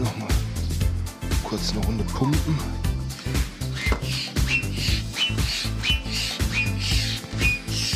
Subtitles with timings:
[0.00, 0.28] Nochmal
[1.44, 2.58] kurz eine Runde pumpen.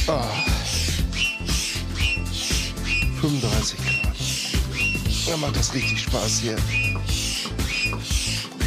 [0.06, 0.22] Ah.
[3.20, 4.16] 35 Grad.
[5.26, 6.56] Da macht das richtig Spaß hier.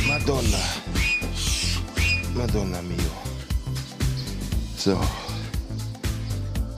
[0.08, 0.58] Madonna.
[2.34, 2.98] Madonna mio.
[4.78, 5.00] So.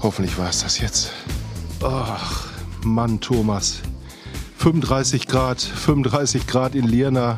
[0.01, 1.11] Hoffentlich war es das jetzt.
[1.81, 2.47] Ach,
[2.83, 3.81] Mann, Thomas.
[4.59, 7.37] 35 Grad, 35 Grad in Lierna.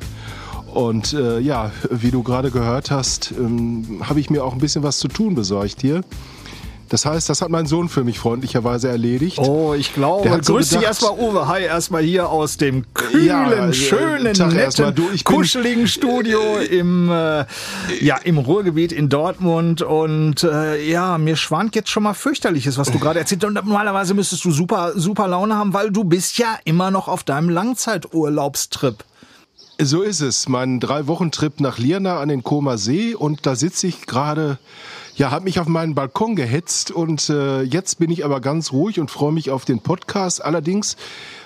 [0.73, 4.81] Und äh, ja, wie du gerade gehört hast, ähm, habe ich mir auch ein bisschen
[4.81, 6.01] was zu tun besorgt hier.
[6.91, 9.39] Das heißt, das hat mein Sohn für mich freundlicherweise erledigt.
[9.39, 10.23] Oh, ich glaube.
[10.23, 11.47] Der hat so Grüß dich erstmal, Uwe.
[11.47, 17.09] Hi, erstmal hier aus dem kühlen, Ja, äh, schönen, Tag netten, Du, kuscheligen Studio im,
[17.09, 17.45] äh,
[18.01, 19.81] ja, im Ruhrgebiet in Dortmund.
[19.81, 23.47] Und äh, ja, mir schwant jetzt schon mal fürchterliches, was du gerade erzählt hast.
[23.47, 27.23] Und normalerweise müsstest du super, super Laune haben, weil du bist ja immer noch auf
[27.23, 29.05] deinem Langzeiturlaubstrip.
[29.81, 30.49] So ist es.
[30.49, 34.59] Mein Drei-Wochen-Trip nach Lierna an den Koma See und da sitze ich gerade,
[35.21, 38.99] ja, habe mich auf meinen Balkon gehetzt und äh, jetzt bin ich aber ganz ruhig
[38.99, 40.43] und freue mich auf den Podcast.
[40.43, 40.97] Allerdings,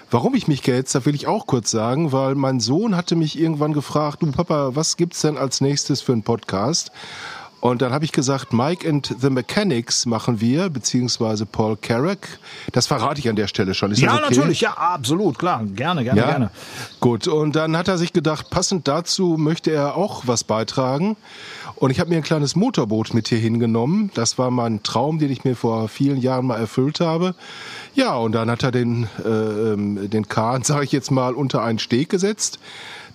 [0.10, 3.38] warum ich mich gehetzt habe, will ich auch kurz sagen, weil mein Sohn hatte mich
[3.38, 6.94] irgendwann gefragt, du Papa, was gibt's denn als nächstes für einen Podcast?
[7.66, 12.38] Und dann habe ich gesagt, Mike and the Mechanics machen wir, beziehungsweise Paul Carrack.
[12.74, 13.90] Das verrate ich an der Stelle schon.
[13.90, 14.22] Ist Ja, okay?
[14.30, 15.64] natürlich, ja, absolut, klar.
[15.66, 16.52] Gerne, gerne, Ja, gerne.
[17.00, 17.28] gut.
[17.28, 21.18] Und dann hat er sich gedacht, passend dazu möchte er auch was beitragen.
[21.74, 24.12] Und ich habe mir ein kleines Motorboot mit hier hingenommen.
[24.14, 27.34] Das war mein Traum, den ich mir vor vielen Jahren mal erfüllt habe.
[27.96, 31.64] Ja, und dann hat er den, äh, ähm, den Kahn, sage ich jetzt mal, unter
[31.64, 32.60] einen Steg gesetzt.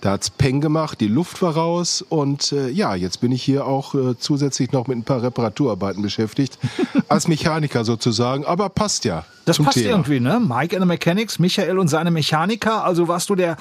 [0.01, 3.67] Da hat's Peng gemacht, die Luft war raus und äh, ja, jetzt bin ich hier
[3.67, 6.57] auch äh, zusätzlich noch mit ein paar Reparaturarbeiten beschäftigt,
[7.07, 9.25] als Mechaniker sozusagen, aber passt ja.
[9.45, 9.89] Das passt Thema.
[9.91, 10.39] irgendwie, ne?
[10.39, 12.83] Mike and the Mechanics, Michael und seine Mechaniker.
[12.83, 13.57] Also warst du der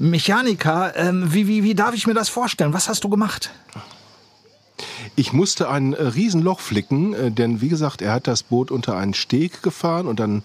[0.00, 0.96] Mechaniker.
[0.96, 2.72] Ähm, wie, wie, wie darf ich mir das vorstellen?
[2.72, 3.50] Was hast du gemacht?
[5.16, 9.14] Ich musste ein Riesenloch flicken, äh, denn wie gesagt, er hat das Boot unter einen
[9.14, 10.42] Steg gefahren und dann,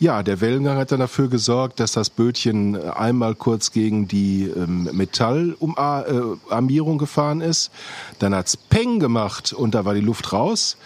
[0.00, 4.44] ja, der Wellengang hat dann dafür gesorgt, dass das Bötchen äh, einmal kurz gegen die
[4.44, 7.70] ähm, Metallarmierung gefahren ist.
[8.18, 10.76] Dann hat's Peng gemacht und da war die Luft raus.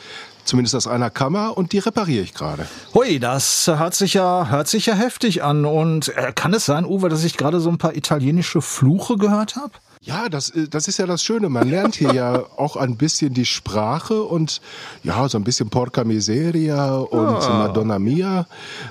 [0.44, 2.66] Zumindest aus einer Kammer und die repariere ich gerade.
[2.94, 5.64] Hui, das hört sich ja, hört sich ja heftig an.
[5.64, 9.54] Und äh, kann es sein, Uwe, dass ich gerade so ein paar italienische Fluche gehört
[9.54, 9.70] habe?
[10.04, 11.48] Ja, das, äh, das ist ja das Schöne.
[11.48, 14.60] Man lernt hier ja auch ein bisschen die Sprache und
[15.04, 18.46] ja, so ein bisschen Porca Miseria und Madonna Mia.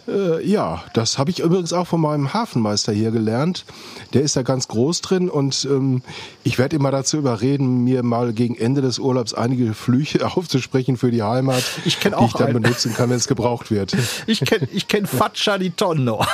[0.08, 3.66] Äh, ja, das habe ich übrigens auch von meinem Hafenmeister hier gelernt.
[4.14, 6.02] Der ist da ganz groß drin und ähm,
[6.46, 11.12] ich werde immer dazu überreden, mir mal gegen Ende des Urlaubs einige Flüche aufzusprechen für
[11.12, 12.62] die Heimat, Ich kenn die auch ich dann einen.
[12.62, 13.98] benutzen kann, wenn es gebraucht wird.
[14.28, 16.26] Ich kenne ich kenn Faccia di Tonno.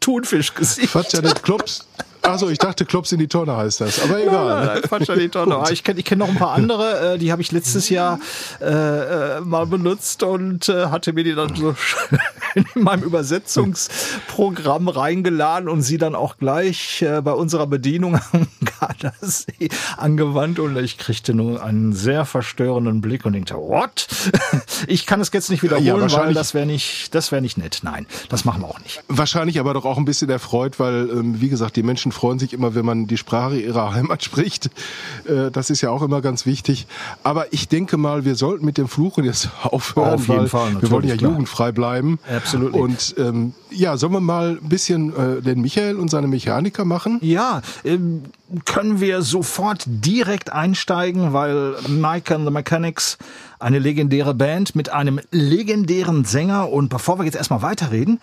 [0.00, 0.92] Thunfischgesicht.
[1.12, 1.86] Ja, das Klops.
[2.26, 4.02] Achso, ich dachte, Klops in die Tonne heißt das.
[4.02, 4.66] Aber egal.
[4.66, 5.60] Nein, Faccia di Tonno.
[5.62, 8.18] Ah, Ich kenne ich kenn noch ein paar andere, äh, die habe ich letztes Jahr
[8.60, 12.18] äh, äh, mal benutzt und äh, hatte mir die dann so schön
[12.56, 18.46] in meinem Übersetzungsprogramm reingeladen und sie dann auch gleich äh, bei unserer Bedienung am
[18.80, 24.06] Gardasee angewandt und ich kriegte nur einen sehr verstörenden Blick und denkte, what?
[24.88, 27.80] Ich kann es jetzt nicht wiederholen, weil wahrscheinlich- das wäre nicht, das wäre nicht nett.
[27.82, 29.02] Nein, das machen wir auch nicht.
[29.08, 32.52] Wahrscheinlich aber doch auch ein bisschen erfreut, weil, ähm, wie gesagt, die Menschen freuen sich
[32.52, 34.66] immer, wenn man die Sprache ihrer Heimat spricht.
[35.26, 36.86] Äh, das ist ja auch immer ganz wichtig.
[37.22, 40.82] Aber ich denke mal, wir sollten mit dem Fluchen jetzt aufhören, Auf jeden weil Fall,
[40.82, 41.30] wir wollen ja klar.
[41.30, 42.18] jugendfrei bleiben.
[42.46, 42.74] Absolut.
[42.74, 47.18] Und ähm, ja, sollen wir mal ein bisschen äh, den Michael und seine Mechaniker machen?
[47.22, 48.22] Ja, ähm,
[48.64, 53.18] können wir sofort direkt einsteigen, weil Mike and the Mechanics
[53.58, 56.70] eine legendäre Band mit einem legendären Sänger.
[56.70, 58.20] Und bevor wir jetzt erstmal weiterreden,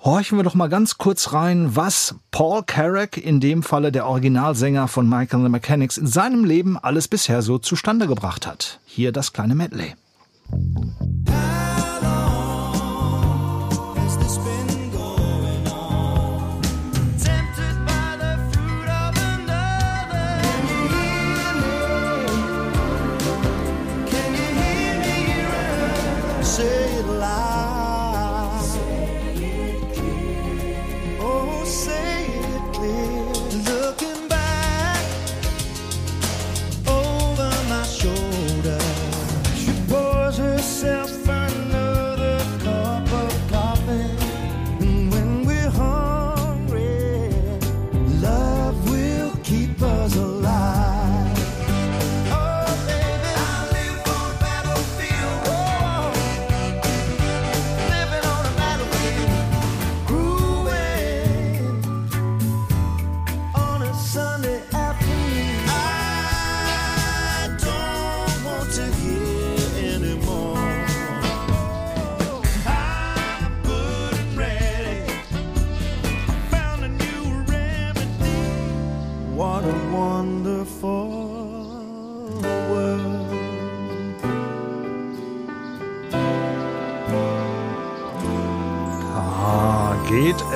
[0.00, 4.88] horchen wir doch mal ganz kurz rein, was Paul Carrack, in dem Falle der Originalsänger
[4.88, 8.80] von Mike and the Mechanics, in seinem Leben alles bisher so zustande gebracht hat.
[8.86, 9.94] Hier das kleine Medley.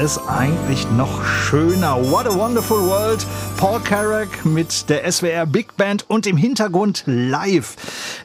[0.06, 1.96] Es eigentlich noch schöner?
[2.12, 3.26] What a wonderful world.
[3.56, 7.74] Paul Carrack mit der SWR Big Band und im Hintergrund live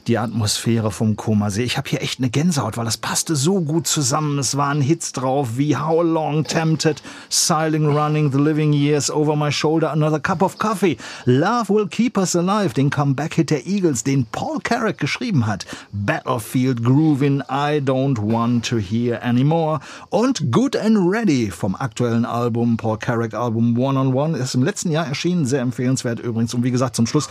[0.08, 1.62] die Atmosphäre vom Komasee.
[1.62, 4.38] Ich habe hier echt eine Gänsehaut, weil das passte so gut zusammen.
[4.38, 9.52] Es waren Hits drauf wie How Long, Tempted, Silent Running, The Living Years, Over My
[9.52, 14.26] Shoulder, Another Cup of Coffee, Love Will Keep Us Alive, den Comeback-Hit der Eagles, den
[14.26, 20.98] Paul Carrack geschrieben hat, Battlefield Groovin', I Don't Want to Hear Anymore und Good and
[20.98, 25.46] Ready vom aktuellen Album, Paul Carrack Album One on One, ist im letzten Jahr erschienen,
[25.46, 26.54] sehr empfehlenswert übrigens.
[26.54, 27.28] Und wie gesagt, zum Schluss,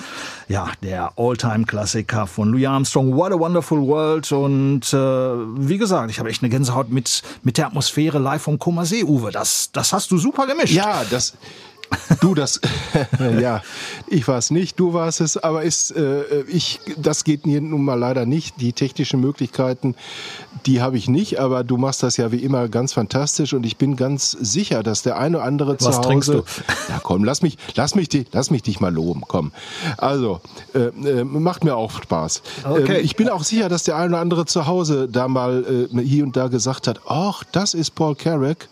[0.47, 4.31] ja, der All-Time-Klassiker von Louis Armstrong, What a Wonderful World.
[4.31, 8.59] Und äh, wie gesagt, ich habe echt eine Gänsehaut mit, mit der Atmosphäre live vom
[8.59, 9.31] Koma See, Uwe.
[9.31, 10.73] Das, das hast du super gemischt.
[10.73, 11.33] Ja, das.
[12.21, 12.59] Du, das,
[13.39, 13.61] ja,
[14.07, 17.83] ich war es nicht, du warst es, aber ist, äh, ich, das geht hier nun
[17.83, 18.59] mal leider nicht.
[18.59, 19.95] Die technischen Möglichkeiten,
[20.65, 23.77] die habe ich nicht, aber du machst das ja wie immer ganz fantastisch und ich
[23.77, 26.07] bin ganz sicher, dass der eine oder andere zu Was Hause.
[26.07, 26.43] trinkst du?
[26.89, 29.51] Ja, komm, lass mich, lass mich, lass mich dich mal loben, komm.
[29.97, 30.41] Also,
[30.73, 32.41] äh, äh, macht mir auch Spaß.
[32.63, 32.99] Okay.
[32.99, 36.01] Ähm, ich bin auch sicher, dass der eine oder andere zu Hause da mal äh,
[36.01, 38.69] hier und da gesagt hat, ach, das ist Paul Carrack.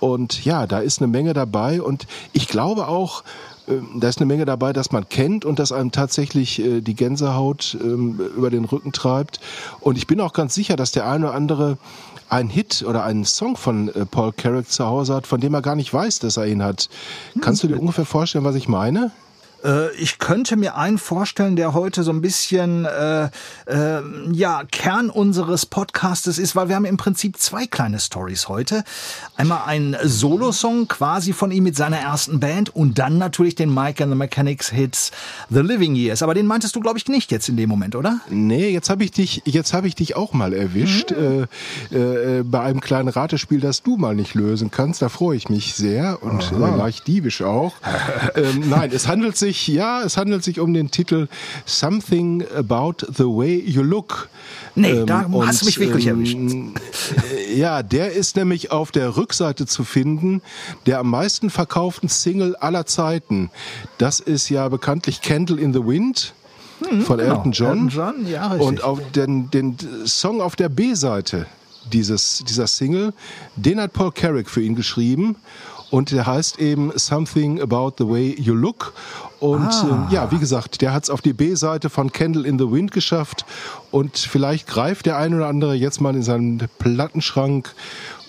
[0.00, 3.24] Und ja, da ist eine Menge dabei und ich glaube auch,
[3.68, 6.94] ähm, da ist eine Menge dabei, dass man kennt und dass einem tatsächlich äh, die
[6.94, 9.40] Gänsehaut ähm, über den Rücken treibt.
[9.80, 11.78] Und ich bin auch ganz sicher, dass der eine oder andere
[12.28, 15.62] einen Hit oder einen Song von äh, Paul Carrack zu Hause hat, von dem er
[15.62, 16.88] gar nicht weiß, dass er ihn hat.
[17.40, 19.12] Kannst du dir ungefähr vorstellen, was ich meine?
[19.66, 23.24] Äh, ich könnte mir einen vorstellen, der heute so ein bisschen äh,
[23.66, 24.00] äh,
[24.32, 28.84] ja Kern unseres Podcastes ist, weil wir haben im Prinzip zwei kleine Stories heute.
[29.36, 34.02] Einmal ein Solo-Song quasi von ihm mit seiner ersten Band und dann natürlich den Mike
[34.02, 35.10] and the Mechanics Hits
[35.50, 36.22] The Living Years.
[36.22, 38.20] Aber den meintest du, glaube ich, nicht jetzt in dem Moment, oder?
[38.30, 41.46] Nee, jetzt habe ich dich, jetzt habe ich dich auch mal erwischt Mhm.
[41.92, 45.02] äh, äh, bei einem kleinen Ratespiel, das du mal nicht lösen kannst.
[45.02, 47.74] Da freue ich mich sehr und äh, leicht diebisch auch.
[48.34, 51.28] ähm, nein, es handelt sich, ja, es handelt sich um den Titel
[51.64, 54.28] Something About the Way You Look.
[54.74, 56.36] Nee, da und, hast du mich wirklich erwischt.
[56.36, 60.42] äh, Ja, der ist nämlich auf der Rückseite zu finden,
[60.84, 63.50] der am meisten verkauften Single aller Zeiten.
[63.98, 66.34] Das ist ja bekanntlich Candle in the Wind
[67.04, 67.36] von genau.
[67.36, 67.68] Elton John.
[67.68, 68.68] Elton John, ja, richtig.
[68.68, 71.46] Und auf den, den Song auf der B-Seite
[71.92, 73.12] dieses, dieser Single,
[73.56, 75.36] den hat Paul Carrick für ihn geschrieben.
[75.90, 78.92] Und der heißt eben Something About the Way You Look.
[79.38, 82.70] Und ähm, ja, wie gesagt, der hat es auf die B-Seite von Candle in the
[82.70, 83.44] Wind geschafft.
[83.90, 87.74] Und vielleicht greift der ein oder andere jetzt mal in seinen Plattenschrank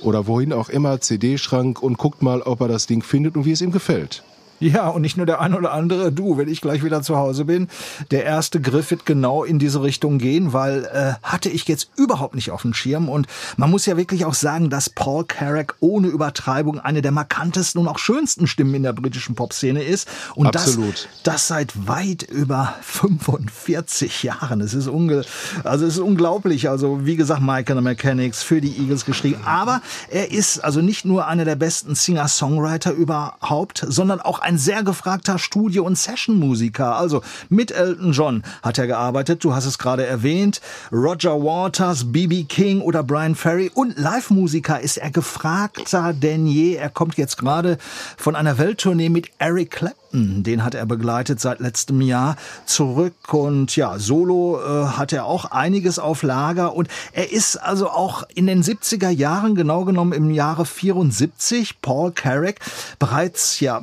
[0.02, 3.52] oder wohin auch immer, CD-Schrank und guckt mal, ob er das Ding findet und wie
[3.52, 4.24] es ihm gefällt.
[4.60, 7.46] Ja, und nicht nur der ein oder andere, du, wenn ich gleich wieder zu Hause
[7.46, 7.68] bin.
[8.10, 12.34] Der erste Griff wird genau in diese Richtung gehen, weil äh, hatte ich jetzt überhaupt
[12.36, 13.08] nicht auf dem Schirm.
[13.08, 17.82] Und man muss ja wirklich auch sagen, dass Paul Carrack ohne Übertreibung eine der markantesten
[17.82, 20.08] und auch schönsten Stimmen in der britischen Popszene ist.
[20.34, 21.08] Und Absolut.
[21.24, 24.62] Das, das seit weit über 45 Jahren.
[24.62, 25.24] Es ist, unge
[25.64, 26.70] also es ist unglaublich.
[26.70, 29.42] Also wie gesagt, Mike and the Mechanics für die Eagles geschrieben.
[29.46, 34.82] Aber er ist also nicht nur einer der besten Singer-Songwriter überhaupt, sondern auch ein sehr
[34.82, 36.96] gefragter Studio- und Session-Musiker.
[36.96, 40.62] Also mit Elton John hat er gearbeitet, du hast es gerade erwähnt.
[40.90, 42.46] Roger Waters, B.B.
[42.46, 43.70] King oder Brian Ferry.
[43.74, 46.76] Und Live-Musiker ist er gefragter denn je.
[46.76, 47.78] Er kommt jetzt gerade
[48.16, 50.07] von einer Welttournee mit Eric Clapton.
[50.12, 53.34] Den hat er begleitet seit letztem Jahr zurück.
[53.34, 56.76] Und ja, solo äh, hat er auch einiges auf Lager.
[56.76, 62.12] Und er ist also auch in den 70er Jahren, genau genommen im Jahre 74, Paul
[62.12, 62.60] Carrack,
[63.00, 63.82] bereits ja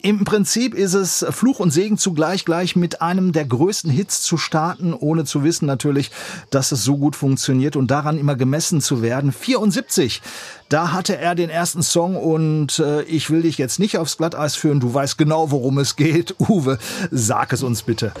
[0.00, 4.36] im Prinzip ist es Fluch und Segen zugleich, gleich mit einem der größten Hits zu
[4.36, 6.12] starten, ohne zu wissen natürlich,
[6.50, 9.32] dass es so gut funktioniert und daran immer gemessen zu werden.
[9.32, 10.22] 74,
[10.72, 14.56] da hatte er den ersten Song und äh, ich will dich jetzt nicht aufs Glatteis
[14.56, 16.34] führen, du weißt genau, worum es geht.
[16.38, 16.78] Uwe,
[17.10, 18.12] sag es uns bitte.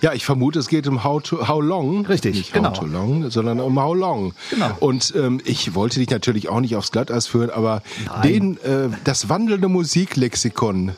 [0.00, 2.06] Ja, ich vermute, es geht um How, to, how Long.
[2.06, 2.70] Richtig, Nicht genau.
[2.70, 4.32] How to Long, sondern um How Long.
[4.50, 4.70] Genau.
[4.78, 7.82] Und ähm, ich wollte dich natürlich auch nicht aufs Glatteis führen, aber
[8.22, 10.92] den, äh, das wandelnde Musiklexikon,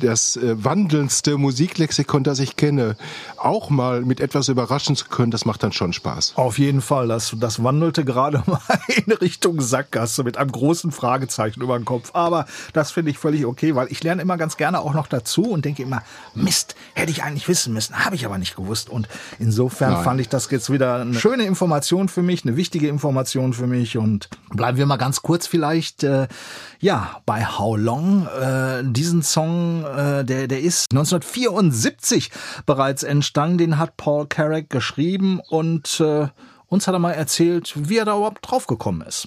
[0.00, 2.96] das äh, wandelndste Musiklexikon, das ich kenne,
[3.36, 6.34] auch mal mit etwas überraschen zu können, das macht dann schon Spaß.
[6.36, 11.60] Auf jeden Fall, das, das wandelte gerade mal in Richtung Sackgasse mit einem großen Fragezeichen
[11.62, 12.10] über den Kopf.
[12.14, 15.42] Aber das finde ich völlig okay, weil ich lerne immer ganz gerne auch noch dazu
[15.42, 16.02] und denke immer,
[16.34, 18.88] Mist, hätte ich eigentlich wissen müssen, habe ich aber nicht gewusst.
[18.88, 19.08] Und
[19.38, 20.04] insofern Nein.
[20.04, 23.96] fand ich das jetzt wieder eine schöne Information für mich, eine wichtige Information für mich.
[23.96, 26.28] Und bleiben wir mal ganz kurz vielleicht, äh,
[26.80, 28.26] ja, bei How Long.
[28.26, 32.30] Äh, diesen Song, äh, der, der ist 1974
[32.66, 33.58] bereits entstanden.
[33.58, 36.28] Den hat Paul Carrack geschrieben und äh,
[36.66, 39.26] uns hat er mal erzählt, wie er da überhaupt draufgekommen ist.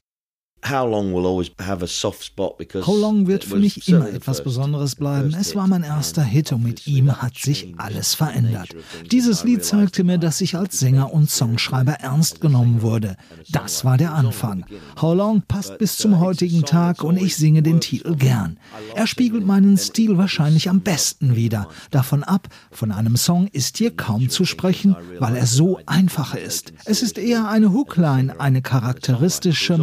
[0.68, 4.10] How Long will always have a soft spot because How Long wird für mich immer
[4.10, 5.36] etwas Besonderes bleiben.
[5.40, 8.76] Es war mein erster Hit und mit ihm that hat sich alles verändert.
[9.12, 13.16] Dieses Lied zeigte mir, dass ich als Sänger und Songschreiber ernst genommen wurde.
[13.50, 14.66] Das war der Anfang.
[15.00, 18.58] How Long passt bis zum heutigen Tag und ich singe den Titel gern.
[18.96, 21.68] Er spiegelt meinen Stil wahrscheinlich am besten wider.
[21.92, 26.74] Davon ab, von einem Song ist hier kaum zu sprechen, weil er so einfach ist.
[26.86, 29.78] Es ist eher eine Hookline, eine charakteristische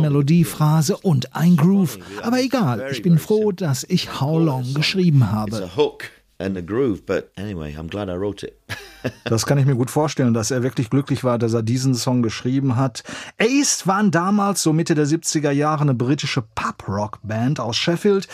[0.73, 1.99] Melodiephrase und ein Groove.
[2.23, 5.57] Aber egal, ich bin froh, dass ich How Long geschrieben habe.
[5.65, 6.05] a hook
[6.39, 8.55] and a groove, but anyway, I'm glad I wrote it.
[9.25, 12.23] Das kann ich mir gut vorstellen, dass er wirklich glücklich war, dass er diesen Song
[12.23, 13.03] geschrieben hat.
[13.37, 18.29] Ace waren damals, so Mitte der 70er Jahre, eine britische Pub-Rock-Band aus Sheffield,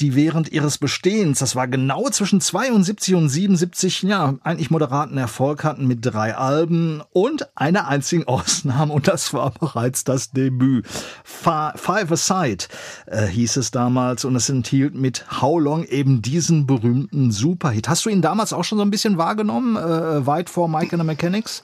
[0.00, 5.64] die während ihres Bestehens, das war genau zwischen 72 und 77, ja, eigentlich moderaten Erfolg
[5.64, 10.86] hatten mit drei Alben und einer einzigen Ausnahme und das war bereits das Debüt.
[11.24, 12.64] Fi- Five Aside
[13.06, 17.88] äh, hieß es damals und es enthielt mit How Long eben diesen berühmten Superhit.
[17.88, 21.00] Hast du ihn damals auch schon so ein bisschen wahrgenommen, äh, weit vor Mike and
[21.02, 21.62] the Mechanics?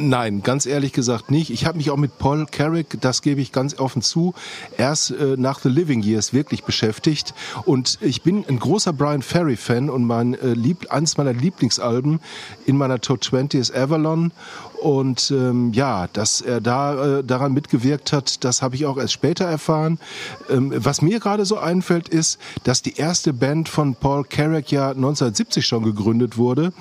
[0.00, 1.50] Nein, ganz ehrlich gesagt nicht.
[1.50, 4.32] Ich habe mich auch mit Paul Carrick, das gebe ich ganz offen zu,
[4.76, 7.34] erst äh, nach The Living Years wirklich beschäftigt.
[7.64, 12.20] Und ich bin ein großer Brian Ferry Fan und mein äh, lieb, eines meiner Lieblingsalben
[12.64, 14.30] in meiner Top 20 ist Avalon.
[14.80, 19.12] Und ähm, ja, dass er da äh, daran mitgewirkt hat, das habe ich auch erst
[19.12, 19.98] später erfahren.
[20.48, 24.90] Ähm, was mir gerade so einfällt, ist, dass die erste Band von Paul Carrack ja
[24.90, 26.72] 1970 schon gegründet wurde.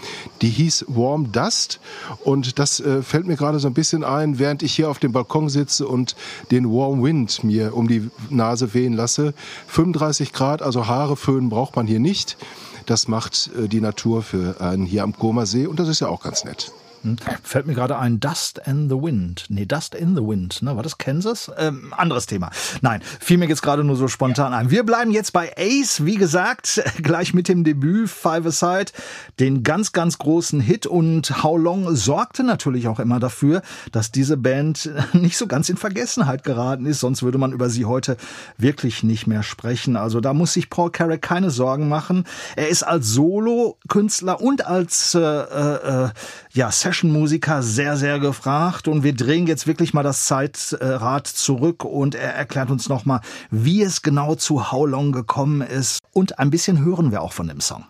[0.44, 1.80] Die hieß Warm Dust.
[2.24, 5.12] Und das äh, fällt mir gerade so ein bisschen ein, während ich hier auf dem
[5.12, 6.16] Balkon sitze und
[6.52, 9.34] den Warm Wind mir um die Nase wehen lasse.
[9.68, 12.38] 35 Grad, also Haare föhnen braucht man hier nicht.
[12.86, 16.08] Das macht äh, die Natur für einen hier am Koma See und das ist ja
[16.08, 16.72] auch ganz nett.
[17.44, 19.46] Fällt mir gerade ein Dust and the Wind.
[19.50, 20.62] Nee, Dust in the Wind.
[20.62, 21.52] Ne, war das Kansas?
[21.58, 22.52] Ähm, anderes Thema.
[22.82, 24.70] Nein, fiel mir jetzt gerade nur so spontan ein.
[24.72, 28.92] Wir bleiben jetzt bei Ace, wie gesagt, gleich mit dem Debüt Five Aside,
[29.40, 33.62] den ganz, ganz großen Hit und How Long sorgte natürlich auch immer dafür,
[33.92, 37.86] dass diese Band nicht so ganz in Vergessenheit geraten ist, sonst würde man über sie
[37.86, 38.18] heute
[38.58, 39.96] wirklich nicht mehr sprechen.
[39.96, 42.26] Also da muss sich Paul Carrack keine Sorgen machen.
[42.56, 46.10] Er ist als Solo-Künstler und als äh, äh,
[46.54, 48.88] ja, Session-Musiker sehr, sehr gefragt.
[48.88, 53.20] Und wir drehen jetzt wirklich mal das Zeitrad zurück und er erklärt uns nochmal,
[53.52, 56.00] wie es genau zu How Long gekommen ist.
[56.14, 57.84] Und ein bisschen hören wir auch von dem Song.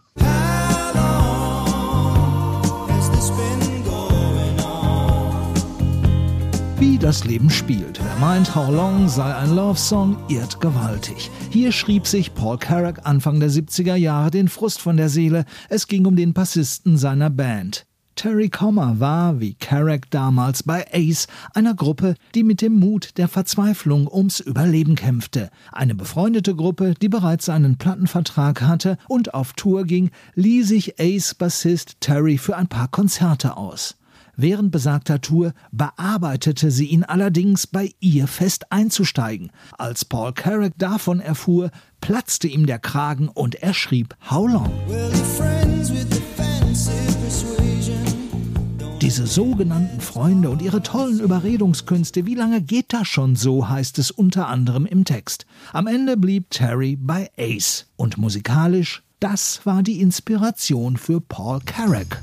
[6.80, 8.00] Wie das Leben spielt.
[8.04, 11.30] Wer meint, How Long sei ein Love-Song, irrt gewaltig.
[11.51, 15.46] Hier schrieb sich Paul Carrack Anfang der 70er Jahre den Frust von der Seele.
[15.70, 17.86] Es ging um den Bassisten seiner Band.
[18.17, 23.27] Terry Kommer war, wie Carrack damals bei Ace, einer Gruppe, die mit dem Mut der
[23.27, 25.51] Verzweiflung ums Überleben kämpfte.
[25.71, 32.01] Eine befreundete Gruppe, die bereits einen Plattenvertrag hatte und auf Tour ging, lieh sich Ace-Bassist
[32.01, 33.97] Terry für ein paar Konzerte aus.
[34.36, 39.51] Während besagter Tour bearbeitete sie ihn allerdings, bei ihr fest einzusteigen.
[39.77, 41.69] Als Paul Carrack davon erfuhr,
[42.01, 44.71] platzte ihm der Kragen und er schrieb How Long.
[49.08, 54.12] Diese sogenannten Freunde und ihre tollen Überredungskünste, wie lange geht das schon so, heißt es
[54.12, 55.46] unter anderem im Text.
[55.72, 57.86] Am Ende blieb Terry bei Ace.
[57.96, 62.22] Und musikalisch, das war die Inspiration für Paul Carrack.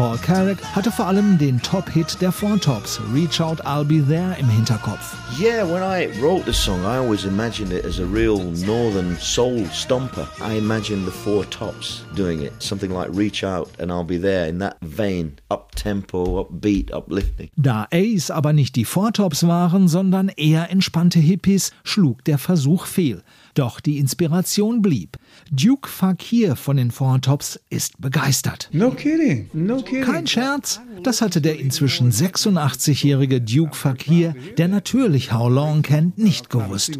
[0.00, 4.34] Paul Carrack hatte vor allem den Top-Hit der Four Tops, Reach Out I'll Be There,
[4.40, 5.14] im Hinterkopf.
[5.38, 9.66] Yeah, when I wrote the song, I always imagined it as a real northern soul
[9.74, 10.26] stomper.
[10.40, 14.48] I imagined the Four Tops doing it, something like Reach Out and I'll Be There
[14.48, 17.50] in that vein, up tempo, upbeat, uplifting.
[17.58, 22.86] Da Ace aber nicht die Four Tops waren, sondern eher entspannte Hippies, schlug der Versuch
[22.86, 23.22] fehl.
[23.54, 25.16] Doch die Inspiration blieb.
[25.50, 28.68] Duke Fakir von den Four Tops ist begeistert.
[28.72, 30.04] No kidding, no kidding.
[30.04, 36.50] Kein Scherz, das hatte der inzwischen 86-jährige Duke Fakir, der natürlich How Long kennt, nicht
[36.50, 36.98] gewusst.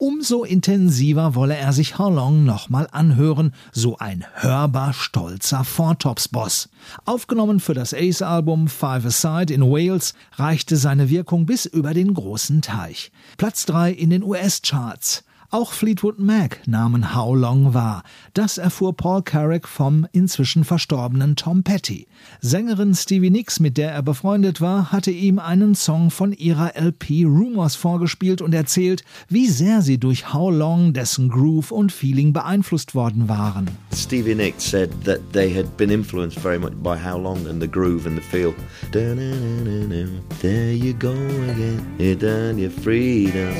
[0.00, 6.28] Umso intensiver wolle er sich How Long nochmal anhören, so ein hörbar stolzer Four Tops
[6.28, 6.68] Boss.
[7.04, 12.62] Aufgenommen für das Ace-Album Five Aside in Wales reichte seine Wirkung bis über den großen
[12.62, 13.10] Teich.
[13.38, 15.24] Platz 3 in den US-Charts.
[15.50, 18.02] Auch Fleetwood Mac nahmen How Long wahr.
[18.34, 22.06] Das erfuhr Paul Carrack vom inzwischen verstorbenen Tom Petty.
[22.42, 27.24] Sängerin Stevie Nicks, mit der er befreundet war, hatte ihm einen Song von ihrer LP
[27.24, 32.94] Rumors vorgespielt und erzählt, wie sehr sie durch How Long dessen Groove und Feeling beeinflusst
[32.94, 33.70] worden waren.
[33.94, 37.70] Stevie Nicks said that they had been influenced very much by How Long and the
[37.70, 38.52] groove and the feel.
[38.92, 40.10] Da-na-na-na-na.
[40.42, 43.54] There you go again, you done your freedom.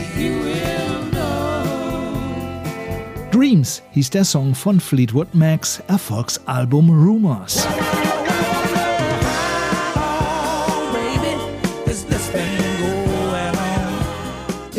[3.39, 7.69] Dreams hieß der Song von Fleetwood Macs Erfolgsalbum Rumors.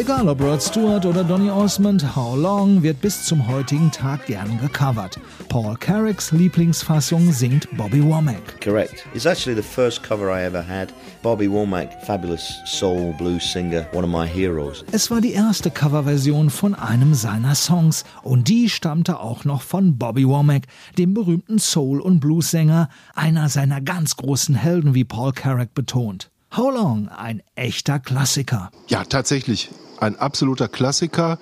[0.09, 4.59] Egal ob Rod Stewart oder Donny Osmond, How Long wird bis zum heutigen Tag gern
[4.59, 5.19] gecovert.
[5.49, 8.59] Paul Carracks Lieblingsfassung singt Bobby Womack.
[8.59, 9.05] Correct.
[9.13, 10.91] It's actually the first cover I ever had.
[11.21, 14.83] Bobby Womack, fabulous soul blues singer, one of my heroes.
[14.91, 19.99] Es war die erste Coverversion von einem seiner Songs und die stammte auch noch von
[19.99, 20.63] Bobby Womack,
[20.97, 26.31] dem berühmten Soul- und Blues-Sänger, einer seiner ganz großen Helden, wie Paul Carrack betont.
[26.57, 28.71] How Long, ein echter Klassiker.
[28.87, 29.69] Ja, tatsächlich.
[29.99, 31.37] Ein absoluter Klassiker.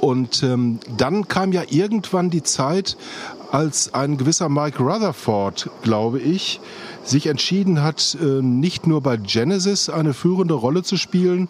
[0.00, 2.96] Und ähm, dann kam ja irgendwann die Zeit,
[3.50, 6.60] als ein gewisser Mike Rutherford, glaube ich,
[7.02, 11.48] sich entschieden hat, äh, nicht nur bei Genesis eine führende Rolle zu spielen,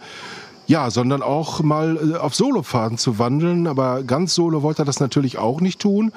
[0.68, 3.66] ja, sondern auch mal äh, auf Solofaden zu wandeln.
[3.66, 6.12] Aber ganz solo wollte er das natürlich auch nicht tun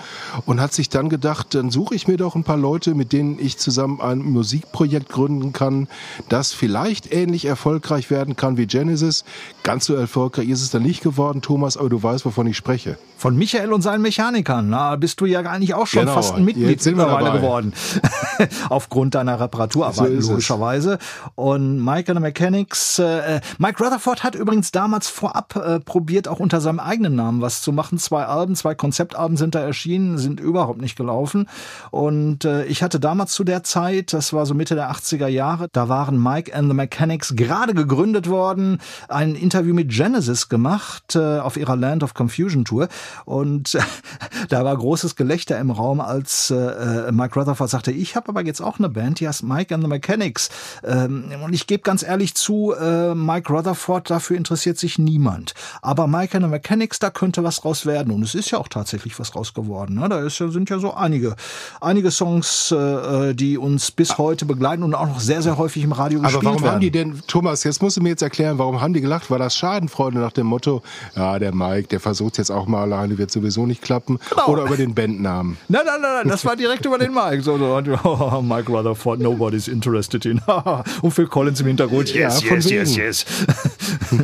[0.46, 3.40] und hat sich dann gedacht, dann suche ich mir doch ein paar Leute, mit denen
[3.40, 5.88] ich zusammen ein Musikprojekt gründen kann,
[6.30, 9.24] das vielleicht ähnlich erfolgreich werden kann wie Genesis.
[9.64, 12.98] Ganz so erfolgreich ist es dann nicht geworden, Thomas, aber du weißt, wovon ich spreche.
[13.18, 14.70] Von Michael und seinen Mechanikern.
[14.70, 17.72] Na, bist du ja eigentlich auch schon Genau, fast ein Mitglied mittlerweile geworden.
[18.70, 20.30] Aufgrund deiner Reparaturarbeiten, So es.
[20.30, 20.98] logischerweise.
[21.36, 26.40] Und Mike and the Mechanics, äh, Mike Rutherford hat übrigens damals vorab äh, probiert, auch
[26.40, 27.98] unter seinem eigenen Namen was zu machen.
[28.00, 31.48] Zwei Alben, zwei Konzeptalben sind da erschienen, sind überhaupt nicht gelaufen.
[31.92, 35.68] Und äh, ich hatte damals zu der Zeit, das war so Mitte der 80er Jahre,
[35.72, 41.40] da waren Mike and the Mechanics gerade gegründet worden, ein Interview mit Genesis gemacht äh,
[41.40, 42.88] auf ihrer Land of Confusion Tour.
[43.26, 43.78] Und
[44.50, 48.44] da war großes Gelächter im Raum, als äh, äh, Mike Rutherford sagte, ich habe aber
[48.44, 50.50] jetzt auch eine Band, die heißt Mike and the Mechanics.
[50.84, 55.54] Ähm, und ich gebe ganz ehrlich zu, äh, Mike Rutherford, dafür interessiert sich niemand.
[55.82, 58.12] Aber Mike and the Mechanics, da könnte was raus werden.
[58.14, 59.96] Und es ist ja auch tatsächlich was raus geworden.
[59.96, 60.10] Ne?
[60.10, 61.36] Da ist, sind ja so einige,
[61.80, 65.92] einige Songs, äh, die uns bis heute begleiten und auch noch sehr, sehr häufig im
[65.92, 66.74] Radio gespielt Aber warum werden.
[66.76, 69.30] haben die denn, Thomas, jetzt musst du mir jetzt erklären, warum haben die gelacht?
[69.32, 70.82] War das Schadenfreude nach dem Motto,
[71.16, 74.20] ja, der Mike, der versucht jetzt auch mal alleine, wird sowieso nicht klappen?
[74.30, 74.48] Genau.
[74.48, 75.58] Oder über den Bandnamen?
[75.68, 77.42] Nein, nein, nein, nein, das war direkt über den Mike.
[77.42, 80.42] So, so, oh, Mike Rutherford, nobody's interested in.
[81.02, 82.14] und Phil Collins im Hintergrund.
[82.14, 83.02] Yes, Ja, yes, yes, wegen.
[83.06, 83.26] yes.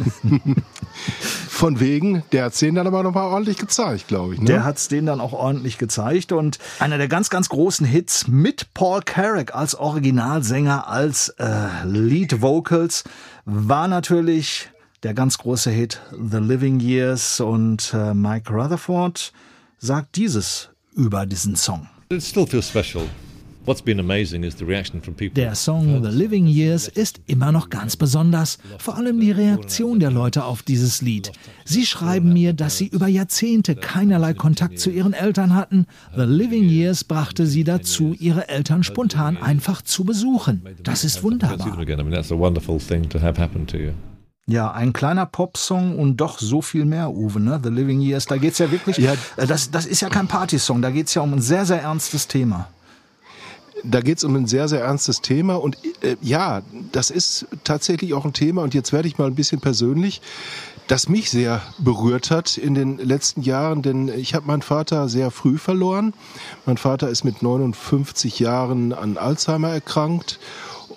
[1.49, 4.39] von wegen, der hat's denen dann aber nochmal ordentlich gezeigt, glaube ich.
[4.39, 4.45] Ne?
[4.45, 8.73] Der hat's denen dann auch ordentlich gezeigt und einer der ganz, ganz großen Hits mit
[8.73, 13.03] Paul Carrack als Originalsänger, als äh, Lead Vocals
[13.45, 14.69] war natürlich
[15.03, 19.31] der ganz große Hit The Living Years und äh, Mike Rutherford
[19.79, 21.87] sagt dieses über diesen Song.
[22.09, 23.03] It still feels special.
[23.67, 25.33] What's been amazing is the reaction from people.
[25.33, 30.09] Der Song The Living Years ist immer noch ganz besonders, vor allem die Reaktion der
[30.09, 31.33] Leute auf dieses Lied.
[31.65, 35.85] Sie schreiben mir, dass sie über Jahrzehnte keinerlei Kontakt zu ihren Eltern hatten.
[36.15, 40.61] The Living Years brachte sie dazu, ihre Eltern spontan einfach zu besuchen.
[40.83, 41.57] Das ist wunderbar.
[41.57, 41.99] them again.
[41.99, 43.91] I mean, that's a wonderful thing to have happen to you.
[44.49, 47.59] Ja, ein kleiner Popsong und doch so viel mehr, Uwe, ne?
[47.61, 49.15] The Living Years, da geht's ja wirklich, Ja.
[49.35, 52.29] äh, das, das ist ja kein Partysong, da geht's ja um ein sehr, sehr ernstes
[52.29, 52.69] Thema.
[53.83, 55.55] Da geht es um ein sehr, sehr ernstes Thema.
[55.55, 56.61] Und äh, ja,
[56.91, 58.63] das ist tatsächlich auch ein Thema.
[58.63, 60.21] Und jetzt werde ich mal ein bisschen persönlich,
[60.87, 63.81] das mich sehr berührt hat in den letzten Jahren.
[63.81, 66.13] Denn ich habe meinen Vater sehr früh verloren.
[66.65, 70.39] Mein Vater ist mit 59 Jahren an Alzheimer erkrankt.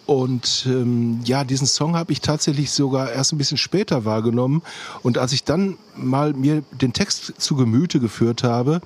[0.06, 4.62] Und ähm, ja, diesen Song habe ich tatsächlich sogar erst ein bisschen später wahrgenommen.
[5.02, 8.80] Und als ich dann mal mir den Text zu Gemüte geführt habe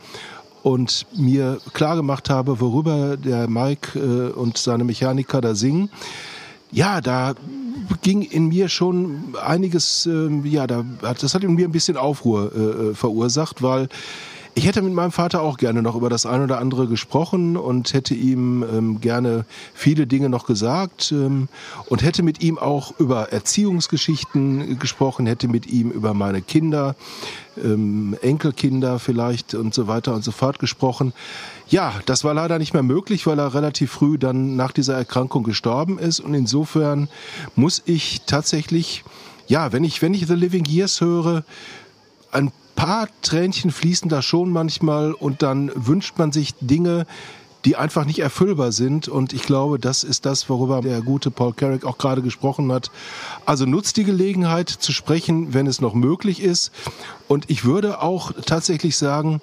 [0.65, 5.91] und mir klar gemacht habe, worüber der Mike äh, und seine Mechaniker da singen,
[6.73, 7.35] ja, da
[8.01, 10.83] ging in mir schon einiges, ähm, ja, da,
[11.21, 13.89] das hat in mir ein bisschen Aufruhr äh, äh, verursacht, weil
[14.57, 17.93] ich hätte mit meinem Vater auch gerne noch über das eine oder andere gesprochen und
[17.93, 21.49] hätte ihm ähm, gerne viele Dinge noch gesagt ähm,
[21.87, 26.95] und hätte mit ihm auch über Erziehungsgeschichten gesprochen, hätte mit ihm über meine Kinder,
[27.63, 31.13] ähm, Enkelkinder vielleicht und so weiter und so fort gesprochen.
[31.69, 35.43] Ja, das war leider nicht mehr möglich, weil er relativ früh dann nach dieser Erkrankung
[35.43, 37.09] gestorben ist und insofern
[37.57, 39.03] muss ich tatsächlich,
[39.49, 41.43] ja, wenn ich, wenn ich The Living Years höre,
[42.31, 47.07] ein paar Tränchen fließen da schon manchmal und dann wünscht man sich Dinge,
[47.65, 49.09] die einfach nicht erfüllbar sind.
[49.09, 52.91] Und ich glaube, das ist das, worüber der gute Paul Carrick auch gerade gesprochen hat.
[53.47, 56.73] Also nutzt die Gelegenheit zu sprechen, wenn es noch möglich ist.
[57.27, 59.41] Und ich würde auch tatsächlich sagen,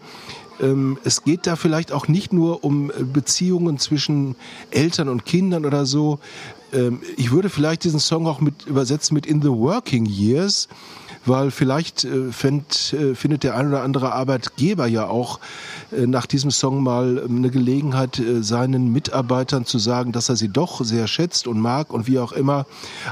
[0.62, 4.36] ähm, es geht da vielleicht auch nicht nur um Beziehungen zwischen
[4.70, 6.20] Eltern und Kindern oder so.
[6.74, 10.67] Ähm, ich würde vielleicht diesen Song auch mit übersetzen mit In the Working Years,
[11.25, 15.39] weil vielleicht äh, fänd, äh, findet der ein oder andere Arbeitgeber ja auch
[15.91, 20.36] äh, nach diesem Song mal ähm, eine Gelegenheit, äh, seinen Mitarbeitern zu sagen, dass er
[20.36, 22.65] sie doch sehr schätzt und mag und wie auch immer.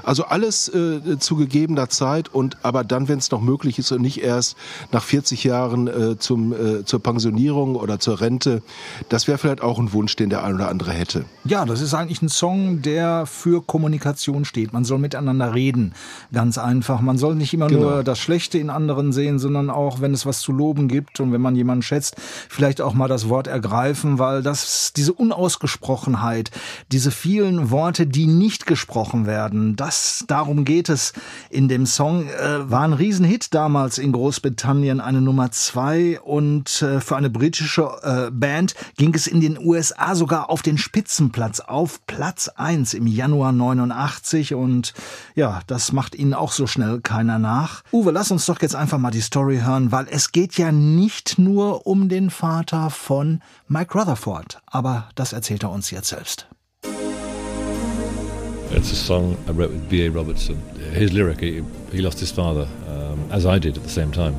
[0.03, 4.01] Also alles äh, zu gegebener Zeit und aber dann, wenn es noch möglich ist und
[4.01, 4.57] nicht erst
[4.91, 8.61] nach 40 Jahren äh, zum, äh, zur Pensionierung oder zur Rente.
[9.09, 11.25] Das wäre vielleicht auch ein Wunsch, den der ein oder andere hätte.
[11.45, 14.73] Ja, das ist eigentlich ein Song, der für Kommunikation steht.
[14.73, 15.93] Man soll miteinander reden.
[16.33, 17.01] Ganz einfach.
[17.01, 17.81] Man soll nicht immer Genau.
[17.81, 21.31] nur das Schlechte in anderen sehen, sondern auch, wenn es was zu loben gibt und
[21.31, 22.15] wenn man jemanden schätzt,
[22.49, 26.51] vielleicht auch mal das Wort ergreifen, weil das, diese Unausgesprochenheit,
[26.91, 31.13] diese vielen Worte, die nicht gesprochen werden, das, darum geht es
[31.49, 37.01] in dem Song, äh, war ein Riesenhit damals in Großbritannien, eine Nummer zwei und äh,
[37.01, 42.05] für eine britische äh, Band ging es in den USA sogar auf den Spitzenplatz, auf
[42.07, 44.93] Platz eins im Januar 89 und
[45.35, 47.83] ja, das macht ihnen auch so schnell keiner nach.
[47.91, 51.39] Uwe, lass uns doch jetzt einfach mal die Story hören, weil es geht ja nicht
[51.39, 56.47] nur um den Vater von Mike Rutherford, aber das erzählt er uns jetzt selbst.
[58.71, 60.12] It's a song I wrote with B.A.
[60.12, 60.58] Robertson.
[60.93, 64.36] His lyric, he, he lost his father, um, as I did at the same time.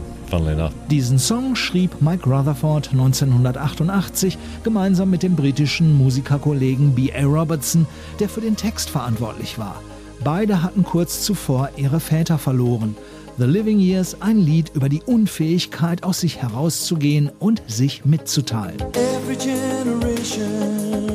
[0.88, 7.24] Diesen Song schrieb Mike Rutherford 1988 gemeinsam mit dem britischen Musikerkollegen B.A.
[7.24, 7.84] Robertson,
[8.20, 9.82] der für den Text verantwortlich war.
[10.22, 12.94] Beide hatten kurz zuvor ihre Väter verloren.
[13.40, 18.78] The Living Years, ein Lied über die Unfähigkeit, aus sich herauszugehen und sich mitzuteilen.
[18.92, 21.09] Every generation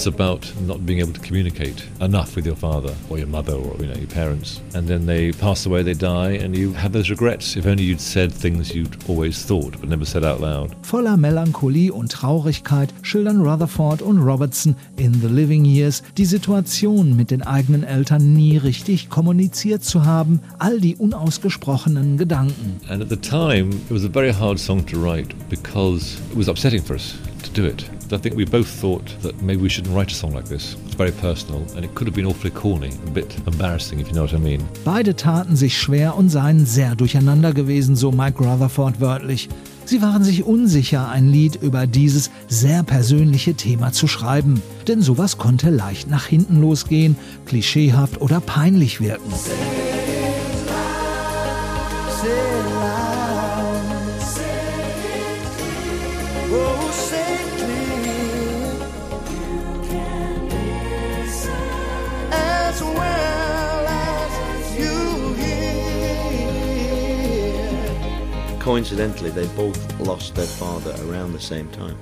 [0.00, 3.76] It's about not being able to communicate enough with your father or your mother or
[3.76, 7.10] you know your parents, and then they pass away, they die, and you have those
[7.10, 7.54] regrets.
[7.54, 10.74] If only you'd said things you'd always thought but never said out loud.
[10.80, 17.30] Voller Melancholie und Traurigkeit schildern Rutherford und Robertson in The Living Years die Situation, mit
[17.30, 22.80] den eigenen Eltern nie richtig kommuniziert zu haben, all die unausgesprochenen Gedanken.
[22.88, 26.48] And at the time, it was a very hard song to write because it was
[26.48, 27.84] upsetting for us to do it.
[28.12, 30.76] I think we both thought that maybe we shouldn't write a song like this.
[30.86, 34.14] It's very personal, and it could have been awfully corny, a bit embarrassing, if you
[34.14, 34.60] know what I mean.
[34.84, 39.48] Beide taten sich schwer und seien sehr durcheinander gewesen, so Mike Rutherford wörtlich.
[39.84, 45.36] Sie waren sich unsicher, ein Lied über dieses sehr persönliche Thema zu schreiben, denn sowas
[45.36, 49.32] konnte leicht nach hinten losgehen, klischeehaft oder peinlich wirken.
[68.70, 71.98] Coincidentally, they both lost their father around the same time,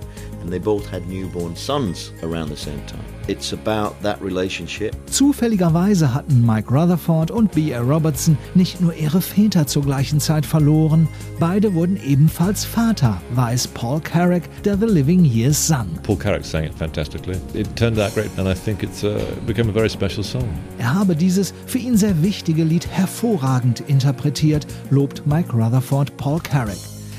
[0.48, 3.04] and they both had newborn sons around the same time.
[3.28, 4.96] It's about that relationship.
[5.10, 7.80] Zufälligerweise hatten Mike Rutherford und B.A.
[7.80, 11.06] Robertson nicht nur ihre Väter zur gleichen Zeit verloren,
[11.38, 15.88] beide wurden ebenfalls Vater, weiß Paul Carrack, der The Living Years sang.
[16.02, 17.36] Paul Carrack sang it fantastically.
[17.52, 20.48] It turned out great, and I think it's uh, become a very special song.
[20.78, 26.78] Er habe dieses für ihn sehr wichtige Lied hervorragend interpretiert, lobt Mike Rutherford Paul Carrack.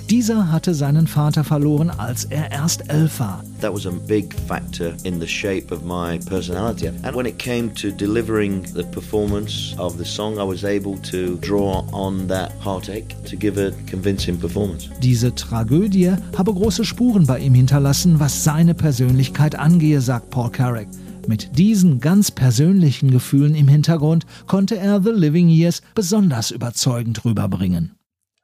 [0.10, 3.44] Dieser hatte seinen Vater verloren, als er erst elf war.
[3.62, 6.88] That was a big factor in the shape of my personality.
[7.04, 11.36] And when it came to delivering the performance of the song, I was able to
[11.36, 14.90] draw on that heartache to give a convincing performance.
[15.04, 20.88] Diese Tragödie habe große Spuren bei ihm hinterlassen, was seine Persönlichkeit angehe, sagt Paul Carrack.
[21.28, 27.99] Mit diesen ganz persönlichen Gefühlen im Hintergrund konnte er The Living Years besonders überzeugend rüberbringen.